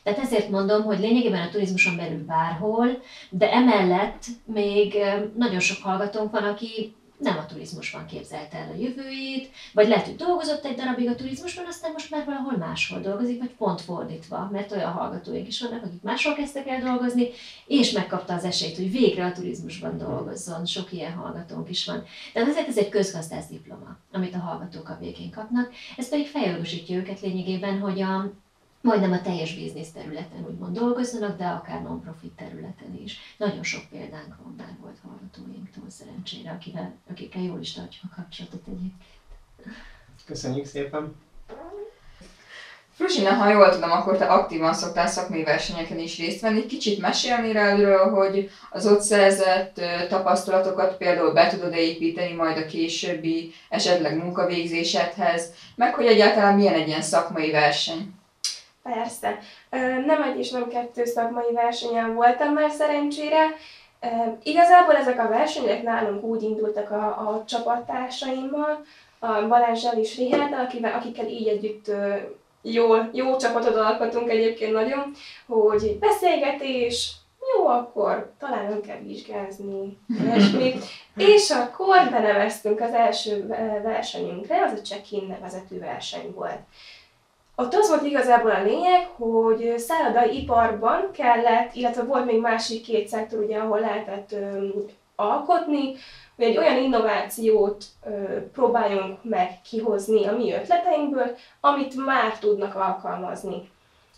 [0.02, 4.96] Tehát ezért mondom, hogy lényegében a turizmuson belül bárhol, de emellett még
[5.36, 10.16] nagyon sok hallgatónk van, aki nem a turizmusban képzelte el a jövőjét, vagy lehet, hogy
[10.16, 14.72] dolgozott egy darabig a turizmusban, aztán most már valahol máshol dolgozik, vagy pont fordítva, mert
[14.72, 17.28] olyan hallgatóink is vannak, akik máshol kezdtek el dolgozni,
[17.66, 20.66] és megkapta az esélyt, hogy végre a turizmusban dolgozzon.
[20.66, 22.04] Sok ilyen hallgatónk is van.
[22.32, 25.72] Tehát azért ez egy közgazdász diploma, amit a hallgatók a végén kapnak.
[25.96, 28.32] Ez pedig feljogosítja őket lényegében, hogy a
[28.86, 33.18] majdnem a teljes biznisz területen úgymond dolgozzanak, de akár non-profit területen is.
[33.36, 38.66] Nagyon sok példánk van már volt hallgatóinktól szerencsére, akivel, akikkel jól is tartjuk a kapcsolatot
[38.66, 38.94] egyébként.
[40.26, 41.14] Köszönjük szépen!
[42.96, 46.66] Frusina, ha jól tudom, akkor te aktívan szoktál szakmai versenyeken is részt venni.
[46.66, 53.52] Kicsit mesélni erről, hogy az ott szerzett tapasztalatokat például be tudod építeni majd a későbbi
[53.68, 58.14] esetleg munkavégzésedhez, meg hogy egyáltalán milyen egy ilyen szakmai verseny.
[58.92, 59.38] Persze.
[60.06, 63.46] Nem egy és nem kettő szakmai versenyen voltam már szerencsére.
[64.42, 68.84] Igazából ezek a versenyek nálunk úgy indultak a, a csapattársaimmal,
[69.18, 71.90] a Balázsjal és Riháttal, akivel, akikkel így együtt
[72.62, 75.12] jó, jó csapatot alkotunk egyébként nagyon,
[75.46, 77.12] hogy beszélgetés,
[77.54, 79.98] jó, akkor talán nem kell vizsgázni,
[81.16, 83.46] és akkor beneveztünk az első
[83.82, 86.60] versenyünkre, az a check-in nevezetű verseny volt.
[87.58, 93.08] Ott az volt igazából a lényeg, hogy szállodai iparban kellett, illetve volt még másik két
[93.08, 94.68] szektor, ugye, ahol lehetett ö,
[95.14, 95.94] alkotni,
[96.36, 98.10] hogy egy olyan innovációt ö,
[98.52, 103.70] próbáljunk meg kihozni a mi ötleteinkből, amit már tudnak alkalmazni.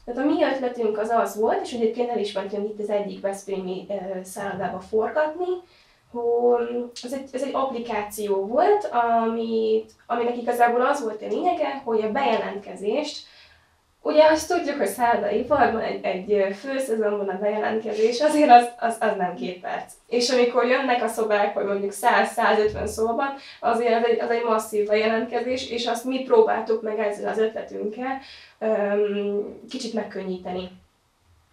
[0.04, 3.20] Tehát a mi ötletünk az az volt, és egyébként el is mentünk itt az egyik
[3.20, 3.86] Veszprémi
[4.22, 5.62] szállodába forgatni,
[6.12, 12.02] hogy ez egy, ez egy applikáció volt, amit, aminek igazából az volt a lényege, hogy
[12.02, 13.26] a bejelentkezést,
[14.02, 19.16] ugye azt tudjuk, hogy szállodai iparban egy, egy főszezonban a bejelentkezés azért az, az, az
[19.16, 19.92] nem két perc.
[20.06, 24.86] És amikor jönnek a szobák, hogy mondjuk 100-150 szóban, azért az egy, az egy masszív
[24.86, 28.18] bejelentkezés, és azt mi próbáltuk meg ezzel az ötletünkkel
[28.60, 30.70] um, kicsit megkönnyíteni.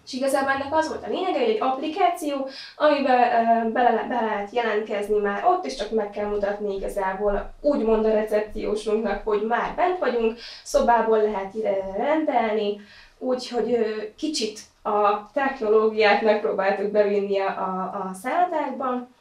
[0.05, 5.17] És igazából ennek az volt a lényege, hogy egy applikáció, amiben bele, be lehet jelentkezni
[5.17, 10.37] már ott, és csak meg kell mutatni igazából úgymond a recepciósunknak, hogy már bent vagyunk,
[10.63, 11.53] szobából lehet
[11.97, 12.81] rendelni,
[13.17, 13.77] úgyhogy
[14.17, 17.47] kicsit a technológiát megpróbáltuk bevinni a,
[17.81, 19.13] a szállodákban.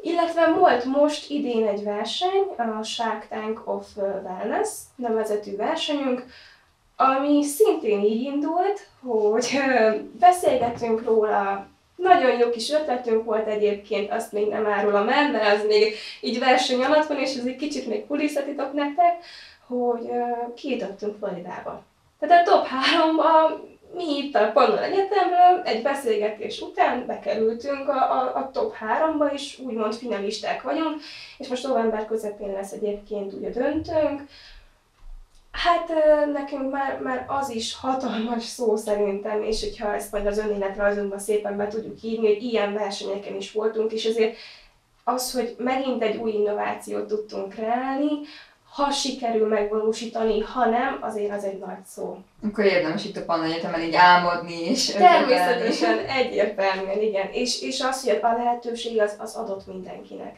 [0.00, 6.24] Illetve volt most idén egy verseny, a Shark Tank of Wellness nevezetű versenyünk,
[6.96, 9.58] ami szintén így indult, hogy
[10.18, 15.66] beszélgettünk róla, nagyon jó kis ötletünk volt egyébként, azt még nem árulom el, mert az
[15.66, 19.24] még így verseny alatt van, és ez egy kicsit még kulisszatitok nektek,
[19.66, 20.10] hogy
[20.54, 21.82] kiítottunk Floridába.
[22.18, 23.58] Tehát a top 3-ba
[23.94, 29.58] mi itt a Pannon Egyetemről egy beszélgetés után bekerültünk a, a, a top 3-ba, és
[29.58, 31.00] úgymond finalisták vagyunk,
[31.38, 34.20] és most november közepén lesz egyébként ugye döntőnk,
[35.56, 35.88] Hát
[36.32, 41.56] nekünk már, már az is hatalmas szó szerintem, és hogyha ezt majd az önéletrajzunkban szépen
[41.56, 44.36] be tudjuk írni, hogy ilyen versenyeken is voltunk, és ezért
[45.04, 48.10] az, hogy megint egy új innovációt tudtunk kreálni,
[48.76, 52.18] ha sikerül megvalósítani, ha nem, azért az egy nagy szó.
[52.46, 57.28] Akkor érdemes itt a Panna Egyetemen így álmodni és Természetesen, egyértelműen, igen.
[57.32, 60.36] És, és az, hogy a lehetőség az, az adott mindenkinek.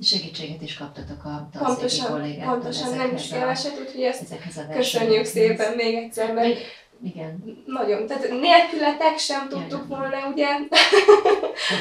[0.00, 4.34] Segítséget is kaptatok a pontosan, kollégáktól Pontosan, nem is keveset, úgyhogy ezt
[4.74, 6.58] köszönjük szépen még egyszer, mert
[7.04, 7.44] Igen.
[7.66, 8.06] Nagyon.
[8.06, 10.46] Tehát nélkületek sem tudtuk volna, ugye?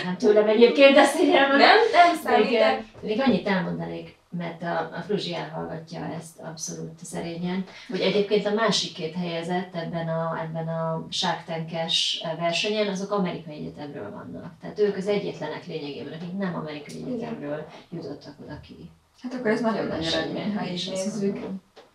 [0.04, 1.64] Nem tőlem egyébként így elmondani.
[1.64, 2.50] Nem, nem számít.
[2.50, 8.46] Még, de- még annyit elmondanék, mert a, a Fruzsi elhallgatja ezt abszolút szerényen, hogy egyébként
[8.46, 14.52] a másik két helyezett ebben a, ebben a sáktenkes versenyen, azok amerikai egyetemről vannak.
[14.62, 18.90] Tehát ők az egyetlenek lényegében, akik nem amerikai egyetemről jutottak oda ki.
[19.22, 21.40] Hát akkor ez nagyon nagy eredmény, ha azt nézzük.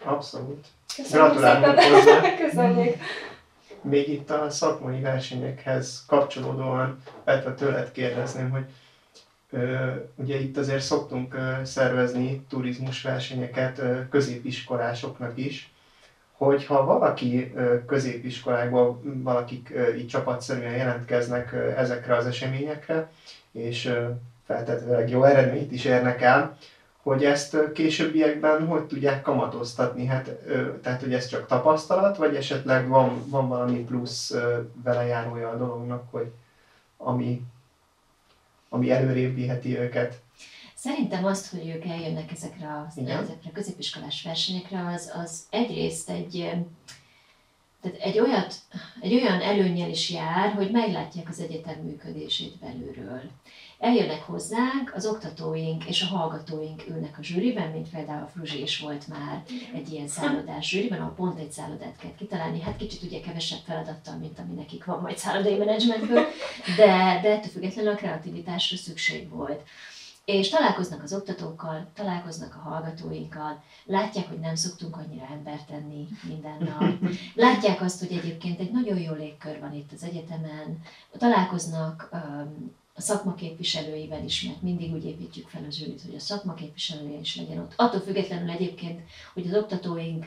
[0.05, 0.67] Abszolút.
[0.97, 2.35] Köszönjük Gratulálunk hozzá.
[2.45, 2.97] Köszönjük.
[3.83, 8.65] Még itt a szakmai versenyekhez kapcsolódóan Petra tőled kérdezném, hogy
[10.15, 15.73] ugye itt azért szoktunk szervezni turizmus versenyeket ö, középiskolásoknak is,
[16.33, 17.53] hogyha valaki
[17.87, 23.11] középiskolákból, valakik így csapatszerűen jelentkeznek ezekre az eseményekre,
[23.53, 23.95] és
[24.47, 26.57] feltétlenül jó eredményt is érnek el,
[27.03, 30.07] hogy ezt későbbiekben hogy tudják kamatoztatni?
[30.07, 30.31] Hát,
[30.83, 35.57] tehát, hogy ez csak tapasztalat, vagy esetleg van, van valami plusz ö, vele járója a
[35.57, 36.33] dolognak, hogy
[36.97, 37.43] ami,
[38.69, 40.23] ami előrébb viheti őket?
[40.75, 43.23] Szerintem azt, hogy ők eljönnek ezekre a, Igen.
[43.23, 46.59] ezekre a középiskolás versenyekre, az, az egyrészt egy, eh,
[47.81, 48.55] tehát egy, olyat,
[49.01, 53.23] egy olyan előnyel is jár, hogy meglátják az egyetem működését belülről.
[53.79, 58.79] Eljönnek hozzánk, az oktatóink és a hallgatóink ülnek a zsűriben, mint például a Fruzsi is
[58.79, 59.43] volt már
[59.75, 64.17] egy ilyen szállodás zsűriben, ahol pont egy szállodát kell kitalálni, hát kicsit ugye kevesebb feladattal,
[64.17, 66.25] mint ami nekik van majd szállodai menedzsmentből,
[66.77, 69.63] de, de ettől függetlenül a kreativitásra szükség volt.
[70.25, 76.57] És találkoznak az oktatókkal, találkoznak a hallgatóinkkal, látják, hogy nem szoktunk annyira embert tenni minden
[76.59, 77.11] nap,
[77.45, 80.79] látják azt, hogy egyébként egy nagyon jó légkör van itt az egyetemen,
[81.19, 86.21] találkoznak um, a szakma képviselőivel is, mert mindig úgy építjük fel az zsűrit, hogy a
[86.21, 87.73] szakma képviselője is legyen ott.
[87.77, 89.01] Attól függetlenül egyébként,
[89.35, 90.27] hogy az oktatóink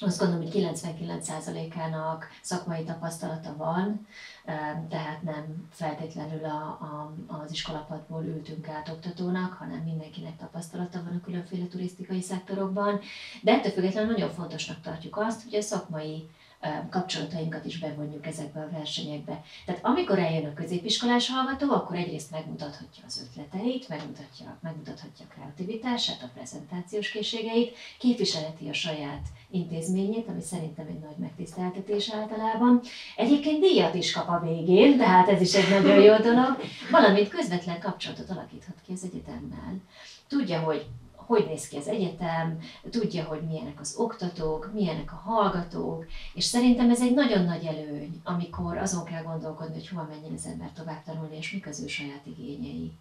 [0.00, 4.06] azt gondolom, hogy 99%-ának szakmai tapasztalata van,
[4.88, 11.24] tehát nem feltétlenül a, a, az iskolapadból ültünk át oktatónak, hanem mindenkinek tapasztalata van a
[11.24, 13.00] különféle turisztikai szektorokban.
[13.42, 16.28] De ettől függetlenül nagyon fontosnak tartjuk azt, hogy a szakmai
[16.90, 19.42] kapcsolatainkat is bevonjuk ezekbe a versenyekbe.
[19.64, 26.22] Tehát amikor eljön a középiskolás hallgató, akkor egyrészt megmutathatja az ötleteit, megmutatja, megmutathatja a kreativitását,
[26.22, 32.80] a prezentációs készségeit, képviselheti a saját intézményét, ami szerintem egy nagy megtiszteltetés általában.
[33.16, 36.56] Egyébként díjat is kap a végén, tehát ez is egy nagyon jó dolog,
[36.90, 39.76] valamint közvetlen kapcsolatot alakíthat ki az egyetemmel.
[40.28, 40.86] Tudja, hogy
[41.28, 42.58] hogy néz ki az egyetem,
[42.90, 48.20] tudja, hogy milyenek az oktatók, milyenek a hallgatók, és szerintem ez egy nagyon nagy előny,
[48.24, 51.86] amikor azon kell gondolkodni, hogy hova menjen az ember tovább tanulni, és mik az ő
[51.86, 52.92] saját igényei.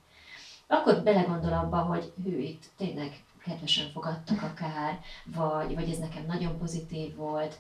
[0.67, 6.57] Akkor belegondol abba, hogy hű, itt tényleg kedvesen fogadtak akár, vagy, vagy ez nekem nagyon
[6.57, 7.59] pozitív volt,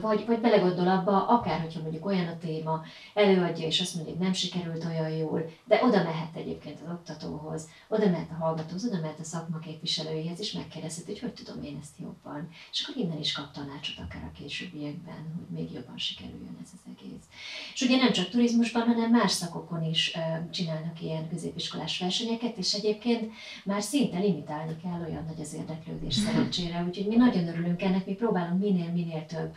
[0.00, 2.82] vagy, vagy belegondol abba, akár hogyha mondjuk olyan a téma,
[3.14, 7.68] előadja, és azt mondja, hogy nem sikerült olyan jól, de oda mehet egyébként az oktatóhoz,
[7.88, 11.78] oda mehet a hallgatóhoz, oda mehet a szakma képviselőjéhez, és megkérdezheti, hogy hogy tudom én
[11.82, 12.48] ezt jobban.
[12.72, 16.92] És akkor innen is kap tanácsot akár a későbbiekben, hogy még jobban sikerüljön ez az
[16.96, 17.24] egész.
[17.74, 20.16] És ugye nem csak turizmusban, hanem más szakokon is
[20.50, 23.32] csinálnak ilyen középiskolás versenyeket, és egyébként
[23.64, 28.14] már szinte limitálni kell, olyan nagy az érdeklődés szerencsére, úgyhogy mi nagyon örülünk ennek, mi
[28.14, 29.49] próbálunk minél-minél több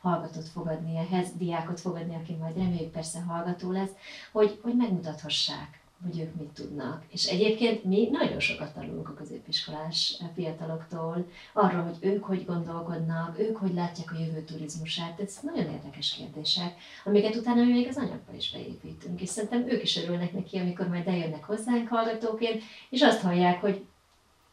[0.00, 3.90] hallgatót fogadni ehhez, diákot fogadni, aki majd reméljük persze hallgató lesz,
[4.32, 7.04] hogy, hogy megmutathassák, hogy ők mit tudnak.
[7.08, 13.56] És egyébként mi nagyon sokat tanulunk a középiskolás fiataloktól, arról, hogy ők hogy gondolkodnak, ők
[13.56, 15.20] hogy látják a jövő turizmusát.
[15.20, 19.20] Ez nagyon érdekes kérdések, amiket utána mi még az anyagba is beépítünk.
[19.20, 23.84] És szerintem ők is örülnek neki, amikor majd eljönnek hozzánk hallgatóként, és azt hallják, hogy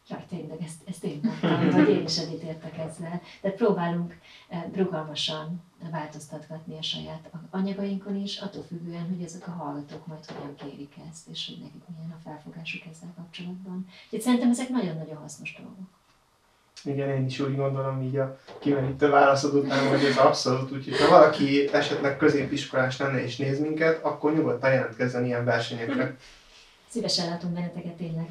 [0.08, 3.20] jaj, tényleg, ezt, ezt én mondtam, vagy én is egyetértek ezzel.
[3.40, 4.18] Tehát próbálunk
[4.48, 10.54] eh, rugalmasan változtatgatni a saját anyagainkon is, attól függően, hogy ezek a hallgatók majd hogyan
[10.54, 13.86] kérik ezt, és hogy nekik milyen a felfogásuk ezzel kapcsolatban.
[14.04, 15.88] Úgyhogy szerintem ezek nagyon-nagyon hasznos dolgok.
[16.84, 21.08] Igen, én is úgy gondolom így a kimerítő válaszod után, hogy ez abszolút, úgyhogy ha
[21.08, 26.16] valaki esetleg középiskolás lenne és néz minket, akkor nyugodtan jelentkezzen ilyen versenyekre.
[26.88, 28.28] Szívesen látunk benneteket tényleg.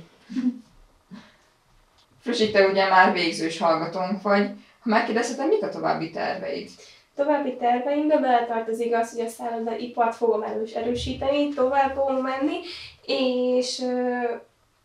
[2.28, 4.50] Fruzsi, te ugye már végzős hallgatónk vagy.
[4.80, 6.70] Ha megkérdezhetem, mik a további terveid?
[7.16, 12.60] További terveimbe beletartozik az, hogy a szállodaipart fogom erős, erősíteni, tovább fogom menni,
[13.06, 13.80] és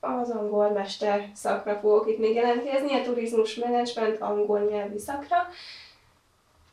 [0.00, 5.36] az angol mester szakra fogok itt még jelentkezni, a turizmus menedzsment angol nyelvi szakra.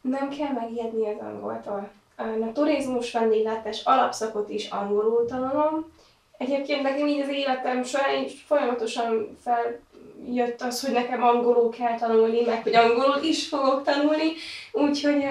[0.02, 1.90] Nem kell megijedni az angoltól.
[2.18, 5.92] A turizmus vendéglátás alapszakot is angolul tanulom.
[6.38, 9.80] Egyébként nekem így az életem során folyamatosan fel
[10.28, 14.34] jött az, hogy nekem angolul kell tanulni, meg hogy angolul is fogok tanulni,
[14.72, 15.24] úgyhogy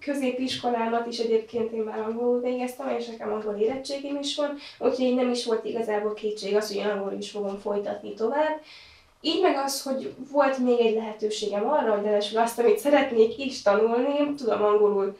[0.00, 5.30] középiskolámat is egyébként én már angolul végeztem, és nekem angol érettségim is van, úgyhogy nem
[5.30, 8.60] is volt igazából kétség az, hogy angolul is fogom folytatni tovább.
[9.20, 13.62] Így meg az, hogy volt még egy lehetőségem arra, hogy ráadásul azt, amit szeretnék is
[13.62, 15.16] tanulni, tudom angolul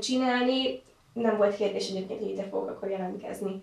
[0.00, 0.82] csinálni,
[1.12, 3.60] nem volt kérdés egyébként, hogy ide fogok akkor jelentkezni.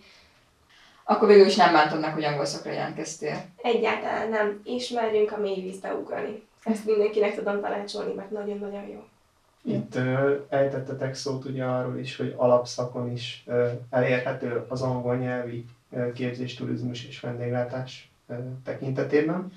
[1.11, 3.45] Akkor végül is nem bántom meg, hogy angol szakra jelentkeztél.
[3.61, 4.61] Egyáltalán nem.
[4.63, 6.43] Ismerjünk a mély vízbe ugrani.
[6.63, 9.03] Ezt mindenkinek tudom tanácsolni, mert nagyon-nagyon jó.
[9.63, 15.65] Itt ö, ejtettetek szót ugye arról is, hogy alapszakon is ö, elérhető az angol nyelvi
[15.91, 19.51] ö, képzés, turizmus és vendéglátás ö, tekintetében.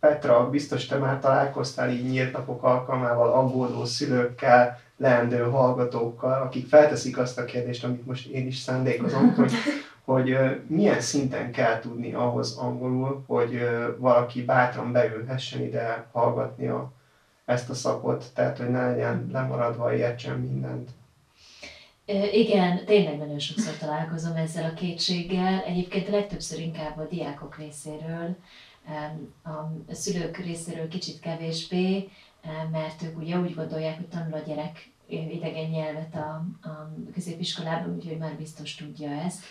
[0.00, 7.18] Petra, biztos te már találkoztál így nyílt napok alkalmával aggódó szülőkkel, leendő hallgatókkal, akik felteszik
[7.18, 9.52] azt a kérdést, amit most én is szándékozom, hogy,
[10.06, 16.92] hogy milyen szinten kell tudni ahhoz angolul, hogy valaki bátran beülhessen ide hallgatni a,
[17.44, 20.90] ezt a szakot, tehát hogy ne legyen lemaradva, értsen mindent.
[22.32, 25.62] Igen, tényleg nagyon sokszor találkozom ezzel a kétséggel.
[25.62, 28.36] Egyébként a legtöbbször inkább a diákok részéről,
[29.44, 32.08] a szülők részéről kicsit kevésbé,
[32.70, 38.18] mert ők ugye úgy gondolják, hogy tanul a gyerek idegen nyelvet a, a középiskolában, úgyhogy
[38.18, 39.44] már biztos tudja ezt.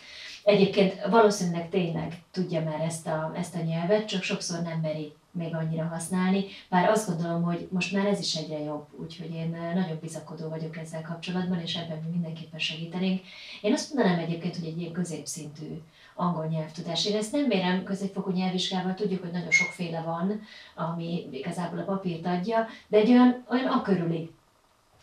[0.45, 5.55] Egyébként valószínűleg tényleg tudja már ezt a, ezt a nyelvet, csak sokszor nem meri még
[5.55, 9.97] annyira használni, bár azt gondolom, hogy most már ez is egyre jobb, úgyhogy én nagyon
[10.01, 13.21] bizakodó vagyok ezzel kapcsolatban, és ebben mi mindenképpen segítenénk.
[13.61, 15.81] Én azt mondanám egyébként, hogy egy ilyen középszintű
[16.15, 17.05] angol nyelvtudás.
[17.05, 20.41] Én ezt nem mérem középfokú nyelvvizsgával, tudjuk, hogy nagyon sokféle van,
[20.75, 24.31] ami igazából a papírt adja, de egy olyan, olyan akörüli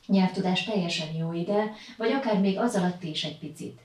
[0.07, 3.81] nyelvtudás teljesen jó ide, vagy akár még az alatt is egy picit.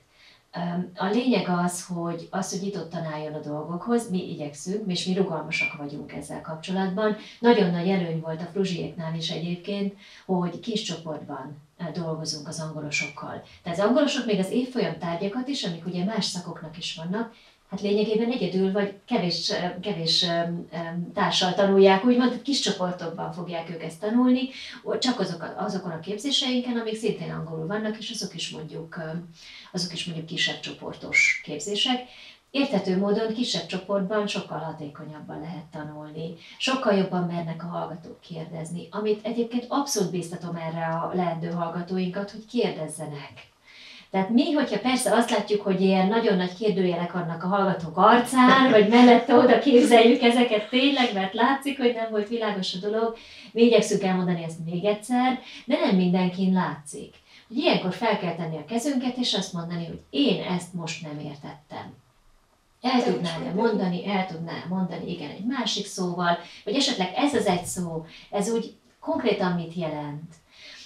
[0.96, 5.76] A lényeg az, hogy az, hogy nyitottan álljon a dolgokhoz, mi igyekszünk, és mi rugalmasak
[5.76, 7.16] vagyunk ezzel kapcsolatban.
[7.40, 9.94] Nagyon nagy előny volt a fruzsiéknál is egyébként,
[10.26, 11.56] hogy kis csoportban
[11.92, 13.42] dolgozunk az angolosokkal.
[13.62, 17.34] Tehát az angolosok még az évfolyam tárgyakat is, amik ugye más szakoknak is vannak,
[17.70, 20.26] hát lényegében egyedül vagy kevés, kevés
[21.14, 24.48] társal tanulják, úgymond kis csoportokban fogják ők ezt tanulni,
[24.98, 29.00] csak azok, azokon a képzéseinken, amik szintén angolul vannak, és azok is mondjuk,
[29.72, 32.00] azok is mondjuk kisebb csoportos képzések.
[32.50, 39.24] Érthető módon kisebb csoportban sokkal hatékonyabban lehet tanulni, sokkal jobban mernek a hallgatók kérdezni, amit
[39.26, 43.46] egyébként abszolút biztatom erre a leendő hallgatóinkat, hogy kérdezzenek
[44.10, 48.70] tehát mi, hogyha persze azt látjuk, hogy ilyen nagyon nagy kérdőjelek vannak a hallgatók arcán,
[48.70, 53.16] vagy mellette oda képzeljük ezeket tényleg, mert látszik, hogy nem volt világos a dolog,
[53.52, 57.14] mi igyekszünk elmondani ezt még egyszer, de nem mindenkin látszik.
[57.48, 61.18] Hogy ilyenkor fel kell tenni a kezünket, és azt mondani, hogy én ezt most nem
[61.18, 61.94] értettem.
[62.80, 67.64] El tudnám-e mondani, el tudnám mondani, igen, egy másik szóval, vagy esetleg ez az egy
[67.64, 70.34] szó, ez úgy konkrétan mit jelent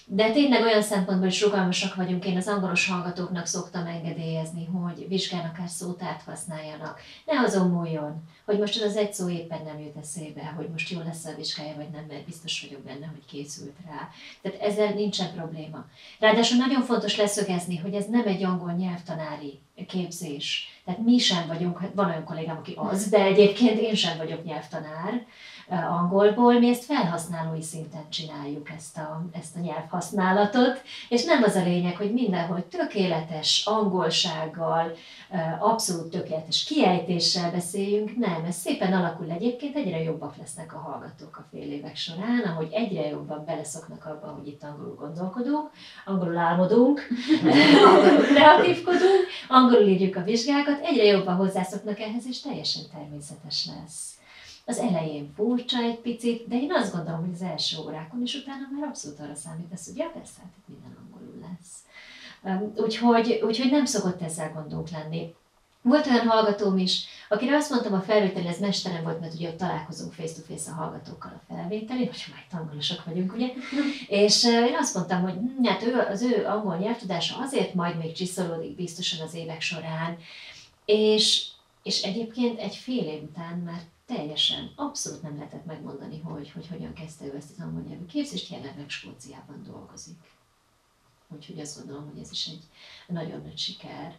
[0.07, 5.51] de tényleg olyan szempontból is rugalmasak vagyunk, én az angolos hallgatóknak szoktam engedélyezni, hogy vizsgán
[5.55, 7.01] akár szótárt használjanak.
[7.27, 11.03] Ne azon múljon, hogy most az egy szó éppen nem jut eszébe, hogy most jól
[11.05, 14.09] lesz a vizsgája, vagy nem, mert biztos vagyok benne, hogy készült rá.
[14.43, 15.85] Tehát ezzel nincsen probléma.
[16.19, 20.81] Ráadásul nagyon fontos leszögezni, hogy ez nem egy angol nyelvtanári képzés.
[20.85, 24.45] Tehát mi sem vagyunk, hát van olyan kollégám, aki az, de egyébként én sem vagyok
[24.45, 25.27] nyelvtanár,
[25.73, 31.63] angolból, mi ezt felhasználói szinten csináljuk ezt a, ezt a nyelvhasználatot, és nem az a
[31.63, 34.93] lényeg, hogy mindenhol tökéletes angolsággal,
[35.59, 41.45] abszolút tökéletes kiejtéssel beszéljünk, nem, ez szépen alakul egyébként, egyre jobbak lesznek a hallgatók a
[41.51, 45.71] fél évek során, ahogy egyre jobban beleszoknak abba, hogy itt angolul gondolkodunk,
[46.05, 47.01] angolul álmodunk,
[47.95, 54.21] angolul kreatívkodunk, angolul írjuk a vizsgákat, egyre jobban hozzászoknak ehhez, és teljesen természetes lesz.
[54.65, 58.69] Az elején furcsa egy picit, de én azt gondolom, hogy az első órákon, és utána
[58.73, 61.83] már abszolút arra számítasz, hogy ja, persze, hát itt minden angolul lesz.
[62.77, 65.35] Úgyhogy, úgyhogy nem szokott ezzel gondunk lenni.
[65.83, 70.13] Volt olyan hallgatóm is, akire azt mondtam, a felvétel ez mesterem volt, mert ugye találkozunk
[70.13, 73.47] face-to-face a hallgatókkal a felvételén, hogy már angolosak vagyunk, ugye?
[74.25, 78.13] és én azt mondtam, hogy hm, hát ő, az ő angol nyelvtudása azért majd még
[78.13, 80.17] csiszolódik biztosan az évek során,
[80.85, 81.47] és,
[81.83, 86.93] és egyébként egy fél év után már teljesen, abszolút nem lehetett megmondani, hogy, hogy hogyan
[86.93, 90.19] kezdte ő ezt az angol nyelvű képzést, jelenleg Skóciában dolgozik.
[91.29, 92.63] Úgyhogy azt gondolom, hogy ez is egy
[93.07, 94.17] nagyon nagy siker.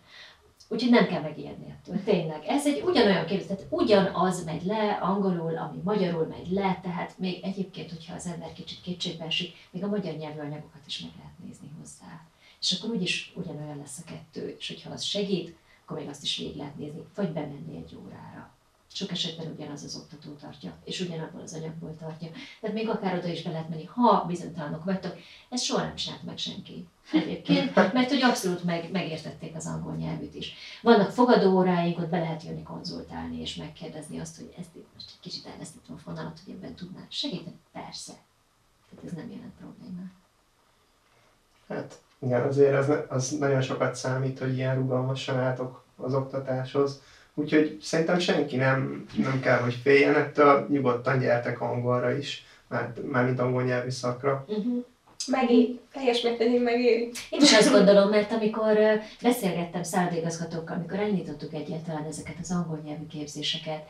[0.67, 2.45] Úgyhogy nem kell megijedni ettől, tényleg.
[2.45, 7.43] Ez egy ugyanolyan képzés, tehát ugyanaz megy le angolul, ami magyarul megy le, tehát még
[7.43, 11.37] egyébként, hogyha az ember kicsit kétségbe esik, még a magyar nyelvű anyagokat is meg lehet
[11.43, 12.25] nézni hozzá.
[12.59, 16.37] És akkor úgyis ugyanolyan lesz a kettő, és hogyha az segít, akkor még azt is
[16.37, 18.51] végig lehet nézni, vagy bemenni egy órára.
[18.95, 22.29] Sok esetben ugyanaz az oktató tartja, és ugyanabból az anyagból tartja.
[22.61, 25.17] Tehát még akár oda is be lehet menni, ha bizonytalanok vagytok,
[25.49, 26.87] ezt soha nem csinált meg senki.
[27.11, 30.53] Egyébként, mert hogy abszolút meg, megértették az angol nyelvűt is.
[30.81, 35.19] Vannak fogadóóráink, ott be lehet jönni konzultálni, és megkérdezni azt, hogy ezt itt most egy
[35.19, 37.59] kicsit elvesztettem a fonalat, hogy ebben tudnál segíteni.
[37.71, 38.13] Persze.
[38.89, 40.11] Tehát ez nem jelent problémát.
[41.67, 47.01] Hát igen, azért az, az nagyon sokat számít, hogy ilyen rugalmasan álltok az oktatáshoz.
[47.35, 53.25] Úgyhogy szerintem senki nem, nem kell, hogy féljen ettől, nyugodtan gyertek angolra is, mert már
[53.25, 54.45] mint angol nyelvi szakra.
[54.47, 54.85] Uh-huh.
[55.27, 55.79] Megéri.
[55.93, 57.11] Teljes mértékben megéri.
[57.29, 58.77] Én is azt gondolom, mert amikor
[59.21, 63.87] beszélgettem szállodégazgatókkal, amikor elindítottuk egyáltalán ezeket az angol nyelvű képzéseket,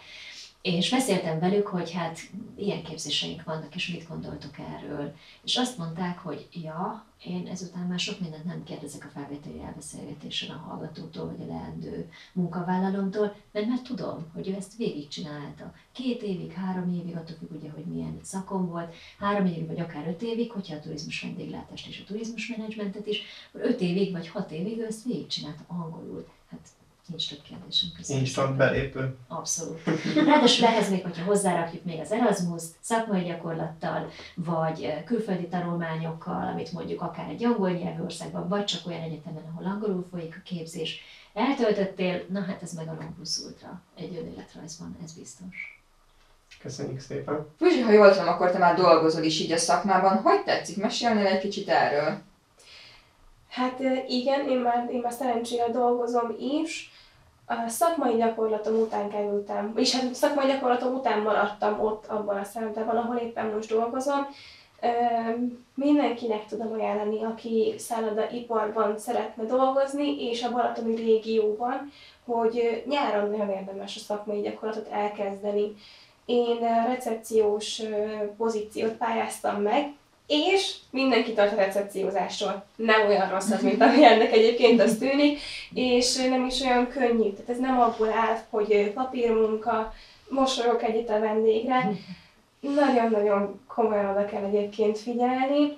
[0.63, 2.19] és beszéltem velük, hogy hát
[2.55, 5.15] ilyen képzéseink vannak, és mit gondoltok erről.
[5.43, 10.55] És azt mondták, hogy ja, én ezután már sok mindent nem kérdezek a felvételi elbeszélgetésen
[10.55, 15.73] a hallgatótól, vagy a leendő munkavállalómtól, mert már tudom, hogy ő ezt végigcsinálta.
[15.91, 20.07] Két évig, három évig, attól függ ugye, hogy milyen szakon volt, három évig, vagy akár
[20.07, 24.27] öt évig, hogyha a turizmus vendéglátást és a turizmus menedzsmentet is, akkor öt évig, vagy
[24.27, 26.27] hat évig ő ezt végigcsinálta angolul.
[26.49, 26.69] Hát
[27.07, 27.89] nincs több kérdésem.
[27.97, 28.67] Köszönöm Instant szépen.
[28.67, 29.15] belépő.
[29.27, 29.81] Abszolút.
[30.27, 37.01] Ráadásul ehhez még, hogyha hozzárakjuk még az Erasmus szakmai gyakorlattal, vagy külföldi tanulmányokkal, amit mondjuk
[37.01, 41.01] akár egy angol nyelvű országban, vagy csak olyan egyetemen, ahol angolul folyik a képzés,
[41.33, 45.81] eltöltöttél, na hát ez meg a plus ultra egy önéletrajzban, ez biztos.
[46.61, 47.47] Köszönjük szépen.
[47.57, 50.17] Puzsi, ha jól tudom, akkor te már dolgozol is így a szakmában.
[50.17, 50.77] Hogy tetszik?
[50.77, 52.21] Mesélnél egy kicsit erről?
[53.49, 56.91] Hát igen, én már, én már szerencsére dolgozom is.
[57.45, 62.97] A szakmai gyakorlatom után kerültem, és hát szakmai gyakorlatom után maradtam ott abban a szállodában,
[62.97, 64.27] ahol éppen most dolgozom.
[65.75, 71.91] Mindenkinek tudom ajánlani, aki szállodaiparban szeretne dolgozni, és a Balatoni régióban,
[72.25, 75.75] hogy nyáron nagyon érdemes a szakmai gyakorlatot elkezdeni.
[76.25, 77.81] Én recepciós
[78.37, 79.93] pozíciót pályáztam meg,
[80.33, 82.65] és mindenki tart a recepciózástól.
[82.75, 85.39] Nem olyan rossz az, mint ami ennek egyébként az tűnik,
[85.73, 87.29] és nem is olyan könnyű.
[87.31, 89.93] Tehát ez nem abból áll, hogy papírmunka,
[90.29, 91.91] mosolyog egyet a vendégre.
[92.59, 95.77] Nagyon-nagyon komolyan oda kell egyébként figyelni.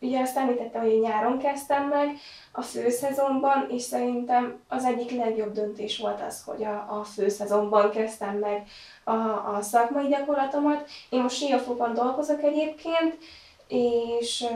[0.00, 2.16] Ugye azt említette, hogy én nyáron kezdtem meg
[2.52, 8.36] a főszezonban, és szerintem az egyik legjobb döntés volt az, hogy a, a főszezonban kezdtem
[8.36, 8.66] meg
[9.04, 9.14] a,
[9.56, 10.88] a szakmai gyakorlatomat.
[11.10, 13.18] Én most Siófokon dolgozok egyébként,
[13.68, 14.46] és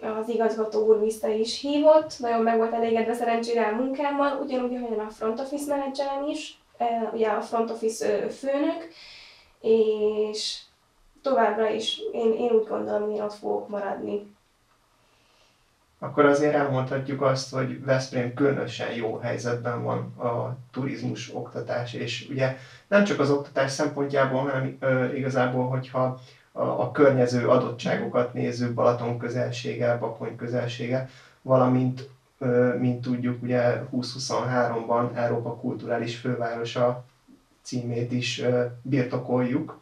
[0.00, 5.06] az igazgató úr vissza is hívott, nagyon meg volt elégedve szerencsére a munkámmal, ugyanúgy, ahogyan
[5.06, 8.88] a front office menedzserem is, ö, ugye a front office főnök,
[9.60, 10.58] és
[11.28, 14.36] továbbra is én, én úgy gondolom, én ott fogok maradni.
[15.98, 22.56] Akkor azért elmondhatjuk azt, hogy Veszprém különösen jó helyzetben van a turizmus oktatás, és ugye
[22.88, 26.20] nem csak az oktatás szempontjából, hanem ö, igazából, hogyha
[26.52, 31.08] a, a környező adottságokat nézzük, Balaton közelsége, Bakony közelsége,
[31.42, 32.08] valamint,
[32.38, 37.04] ö, mint tudjuk, ugye 2023-ban Európa kulturális fővárosa
[37.62, 39.80] címét is ö, birtokoljuk.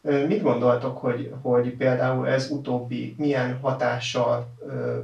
[0.00, 4.48] Mit gondoltok, hogy, hogy például ez utóbbi milyen hatással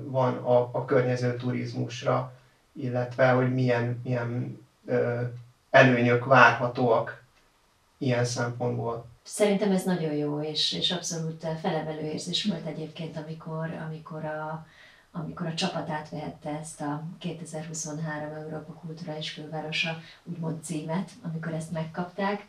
[0.03, 2.33] van a, a környező turizmusra,
[2.73, 4.59] illetve hogy milyen, milyen
[5.71, 7.23] előnyök várhatóak
[7.99, 9.07] ilyen szempontból?
[9.23, 14.67] Szerintem ez nagyon jó, és, és abszolút felemelő érzés volt egyébként, amikor, amikor a,
[15.13, 22.47] amikor a csapat átvehette ezt a 2023 Európa Kulturális Fővárosa úgymond címet, amikor ezt megkapták,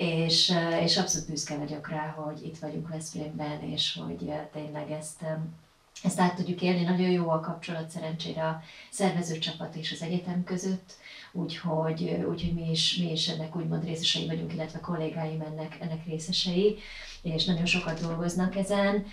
[0.00, 4.90] és, eh, és abszolút büszke vagyok rá, hogy itt vagyunk Veszprémben, és hogy eh, tényleg
[4.90, 5.36] ezt, eh,
[6.02, 6.82] ezt át tudjuk élni.
[6.82, 10.92] Nagyon jó a kapcsolat szerencsére a szervezőcsapat és az egyetem között,
[11.32, 16.78] úgyhogy, úgyhogy mi, is, mi is ennek úgymond részesei vagyunk, illetve kollégáim ennek, ennek részesei,
[17.22, 19.06] és nagyon sokat dolgoznak ezen.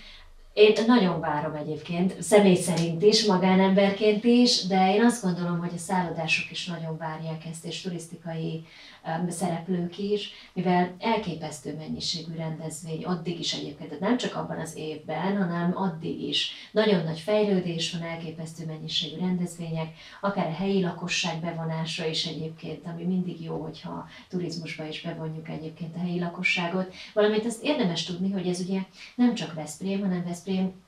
[0.58, 5.78] Én nagyon várom egyébként, személy szerint is, magánemberként is, de én azt gondolom, hogy a
[5.78, 8.64] szállodások is nagyon várják ezt, és turisztikai
[9.05, 14.76] um, szereplők is, mivel elképesztő mennyiségű rendezvény, addig is egyébként, tehát nem csak abban az
[14.76, 16.51] évben, hanem addig is.
[16.72, 19.88] Nagyon nagy fejlődés van, elképesztő mennyiségű rendezvények,
[20.22, 25.95] akár a helyi lakosság bevonása is egyébként, ami mindig jó, hogyha turizmusba is bevonjuk egyébként
[25.95, 28.80] a helyi lakosságot, valamint azt érdemes tudni, hogy ez ugye
[29.16, 30.86] nem csak Veszprém, hanem Veszprém успеем.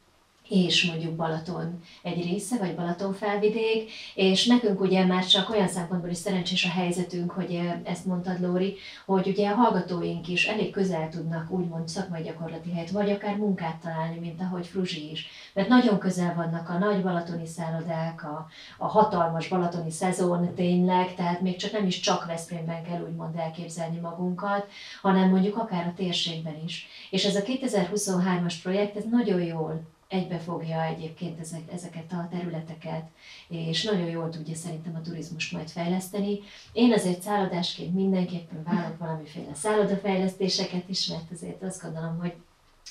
[0.50, 6.10] És mondjuk Balaton egy része, vagy Balaton felvidék, és nekünk ugye már csak olyan szempontból
[6.10, 8.76] is szerencsés a helyzetünk, hogy eh, ezt mondtad Lóri,
[9.06, 13.76] hogy ugye a hallgatóink is elég közel tudnak úgymond szakmai gyakorlati helyet, vagy akár munkát
[13.76, 15.28] találni, mint ahogy Fruzsi is.
[15.54, 18.48] Mert nagyon közel vannak a nagy balatoni szállodák, a,
[18.78, 24.00] a hatalmas balatoni szezon tényleg, tehát még csak nem is csak Veszprémben kell úgymond elképzelni
[24.00, 24.68] magunkat,
[25.02, 26.88] hanem mondjuk akár a térségben is.
[27.10, 33.04] És ez a 2023-as projekt, ez nagyon jól egybefogja egyébként ezek, ezeket a területeket,
[33.48, 36.40] és nagyon jól tudja szerintem a turizmus majd fejleszteni.
[36.74, 42.34] Én azért szállodásként mindenképpen vállalok valamiféle szállodafejlesztéseket is, mert azért azt gondolom, hogy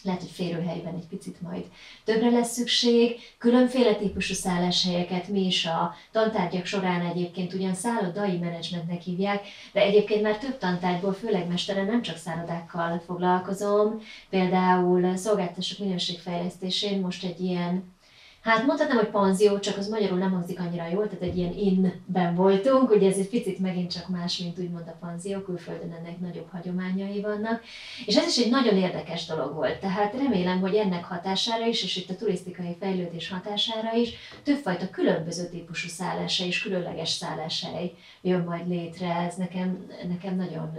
[0.05, 1.65] lehet, hogy férőhelyben egy picit majd
[2.05, 3.21] többre lesz szükség.
[3.39, 10.23] Különféle típusú szálláshelyeket mi is a tantárgyak során egyébként ugyan szállodai menedzsmentnek hívják, de egyébként
[10.23, 14.01] már több tantárgyból, főleg mesteren nem csak szállodákkal foglalkozom.
[14.31, 17.97] Például szolgáltatások minőségfejlesztésén most egy ilyen
[18.49, 22.35] Hát mondhatnám, hogy panzió, csak az magyarul nem hangzik annyira jól, tehát egy ilyen inben
[22.35, 26.49] voltunk, ugye ez egy picit megint csak más, mint úgymond a panzió, külföldön ennek nagyobb
[26.51, 27.63] hagyományai vannak.
[28.07, 31.97] És ez is egy nagyon érdekes dolog volt, tehát remélem, hogy ennek hatására is, és
[31.97, 38.69] itt a turisztikai fejlődés hatására is, többfajta különböző típusú szállása és különleges szálláshely jön majd
[38.69, 39.15] létre.
[39.15, 40.79] Ez nekem, nekem nagyon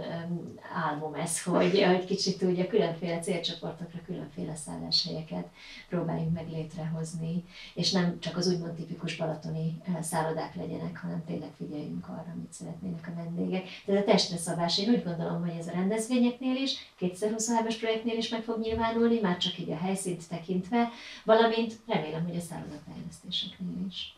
[0.86, 5.46] álmom ez, hogy, hogy kicsit ugye különféle célcsoportokra különféle szálláshelyeket
[5.88, 7.44] próbáljunk meg létrehozni
[7.74, 13.08] és nem csak az úgymond tipikus balatoni szállodák legyenek, hanem tényleg figyeljünk arra, mit szeretnének
[13.08, 13.68] a vendégek.
[13.86, 18.28] Ez a testre szabás, én úgy gondolom, hogy ez a rendezvényeknél is, 2023-as projektnél is
[18.28, 20.88] meg fog nyilvánulni, már csak így a helyszínt tekintve,
[21.24, 24.16] valamint remélem, hogy a szállodafejlesztéseknél is.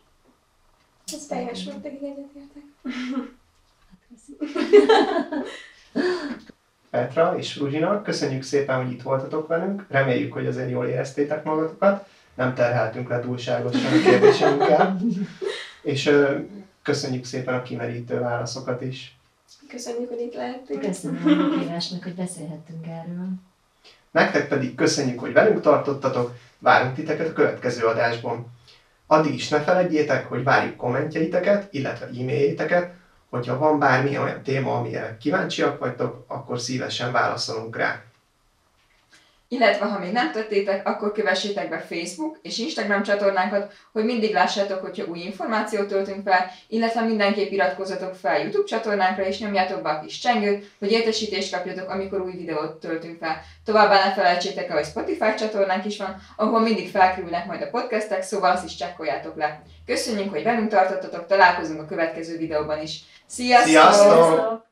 [1.12, 2.62] Ez teljes mértékig egyetértek.
[6.90, 9.86] Petra és Ruzsina, köszönjük szépen, hogy itt voltatok velünk.
[9.88, 14.96] Reméljük, hogy azért jól éreztétek magatokat nem terheltünk le túlságosan a kérdéseinkkel.
[15.82, 16.38] És ö,
[16.82, 19.16] köszönjük szépen a kimerítő válaszokat is.
[19.68, 20.80] Köszönjük, hogy itt lehettünk.
[20.80, 23.28] Köszönöm a kívásnak, hogy beszélhettünk erről.
[24.10, 28.46] Nektek pedig köszönjük, hogy velünk tartottatok, várunk titeket a következő adásban.
[29.06, 32.92] Addig is ne felejtjétek, hogy várjuk kommentjeiteket, illetve e-mailjéteket,
[33.30, 38.02] hogyha van bármi olyan téma, amire kíváncsiak vagytok, akkor szívesen válaszolunk rá.
[39.52, 44.80] Illetve, ha még nem tettétek, akkor kövessétek be Facebook és Instagram csatornánkat, hogy mindig lássátok,
[44.80, 50.00] hogyha új információt töltünk fel, illetve mindenképp iratkozzatok fel YouTube csatornánkra és nyomjátok be a
[50.00, 53.40] kis csengőt, hogy értesítést kapjatok, amikor új videót töltünk fel.
[53.64, 58.22] Továbbá ne felejtsétek el, hogy Spotify csatornánk is van, ahol mindig felkerülnek majd a podcastek,
[58.22, 59.62] szóval azt is csekkoljátok le.
[59.86, 63.00] Köszönjük, hogy velünk tartottatok, találkozunk a következő videóban is.
[63.26, 63.70] Sziasztok!
[63.70, 64.71] Sziasztok!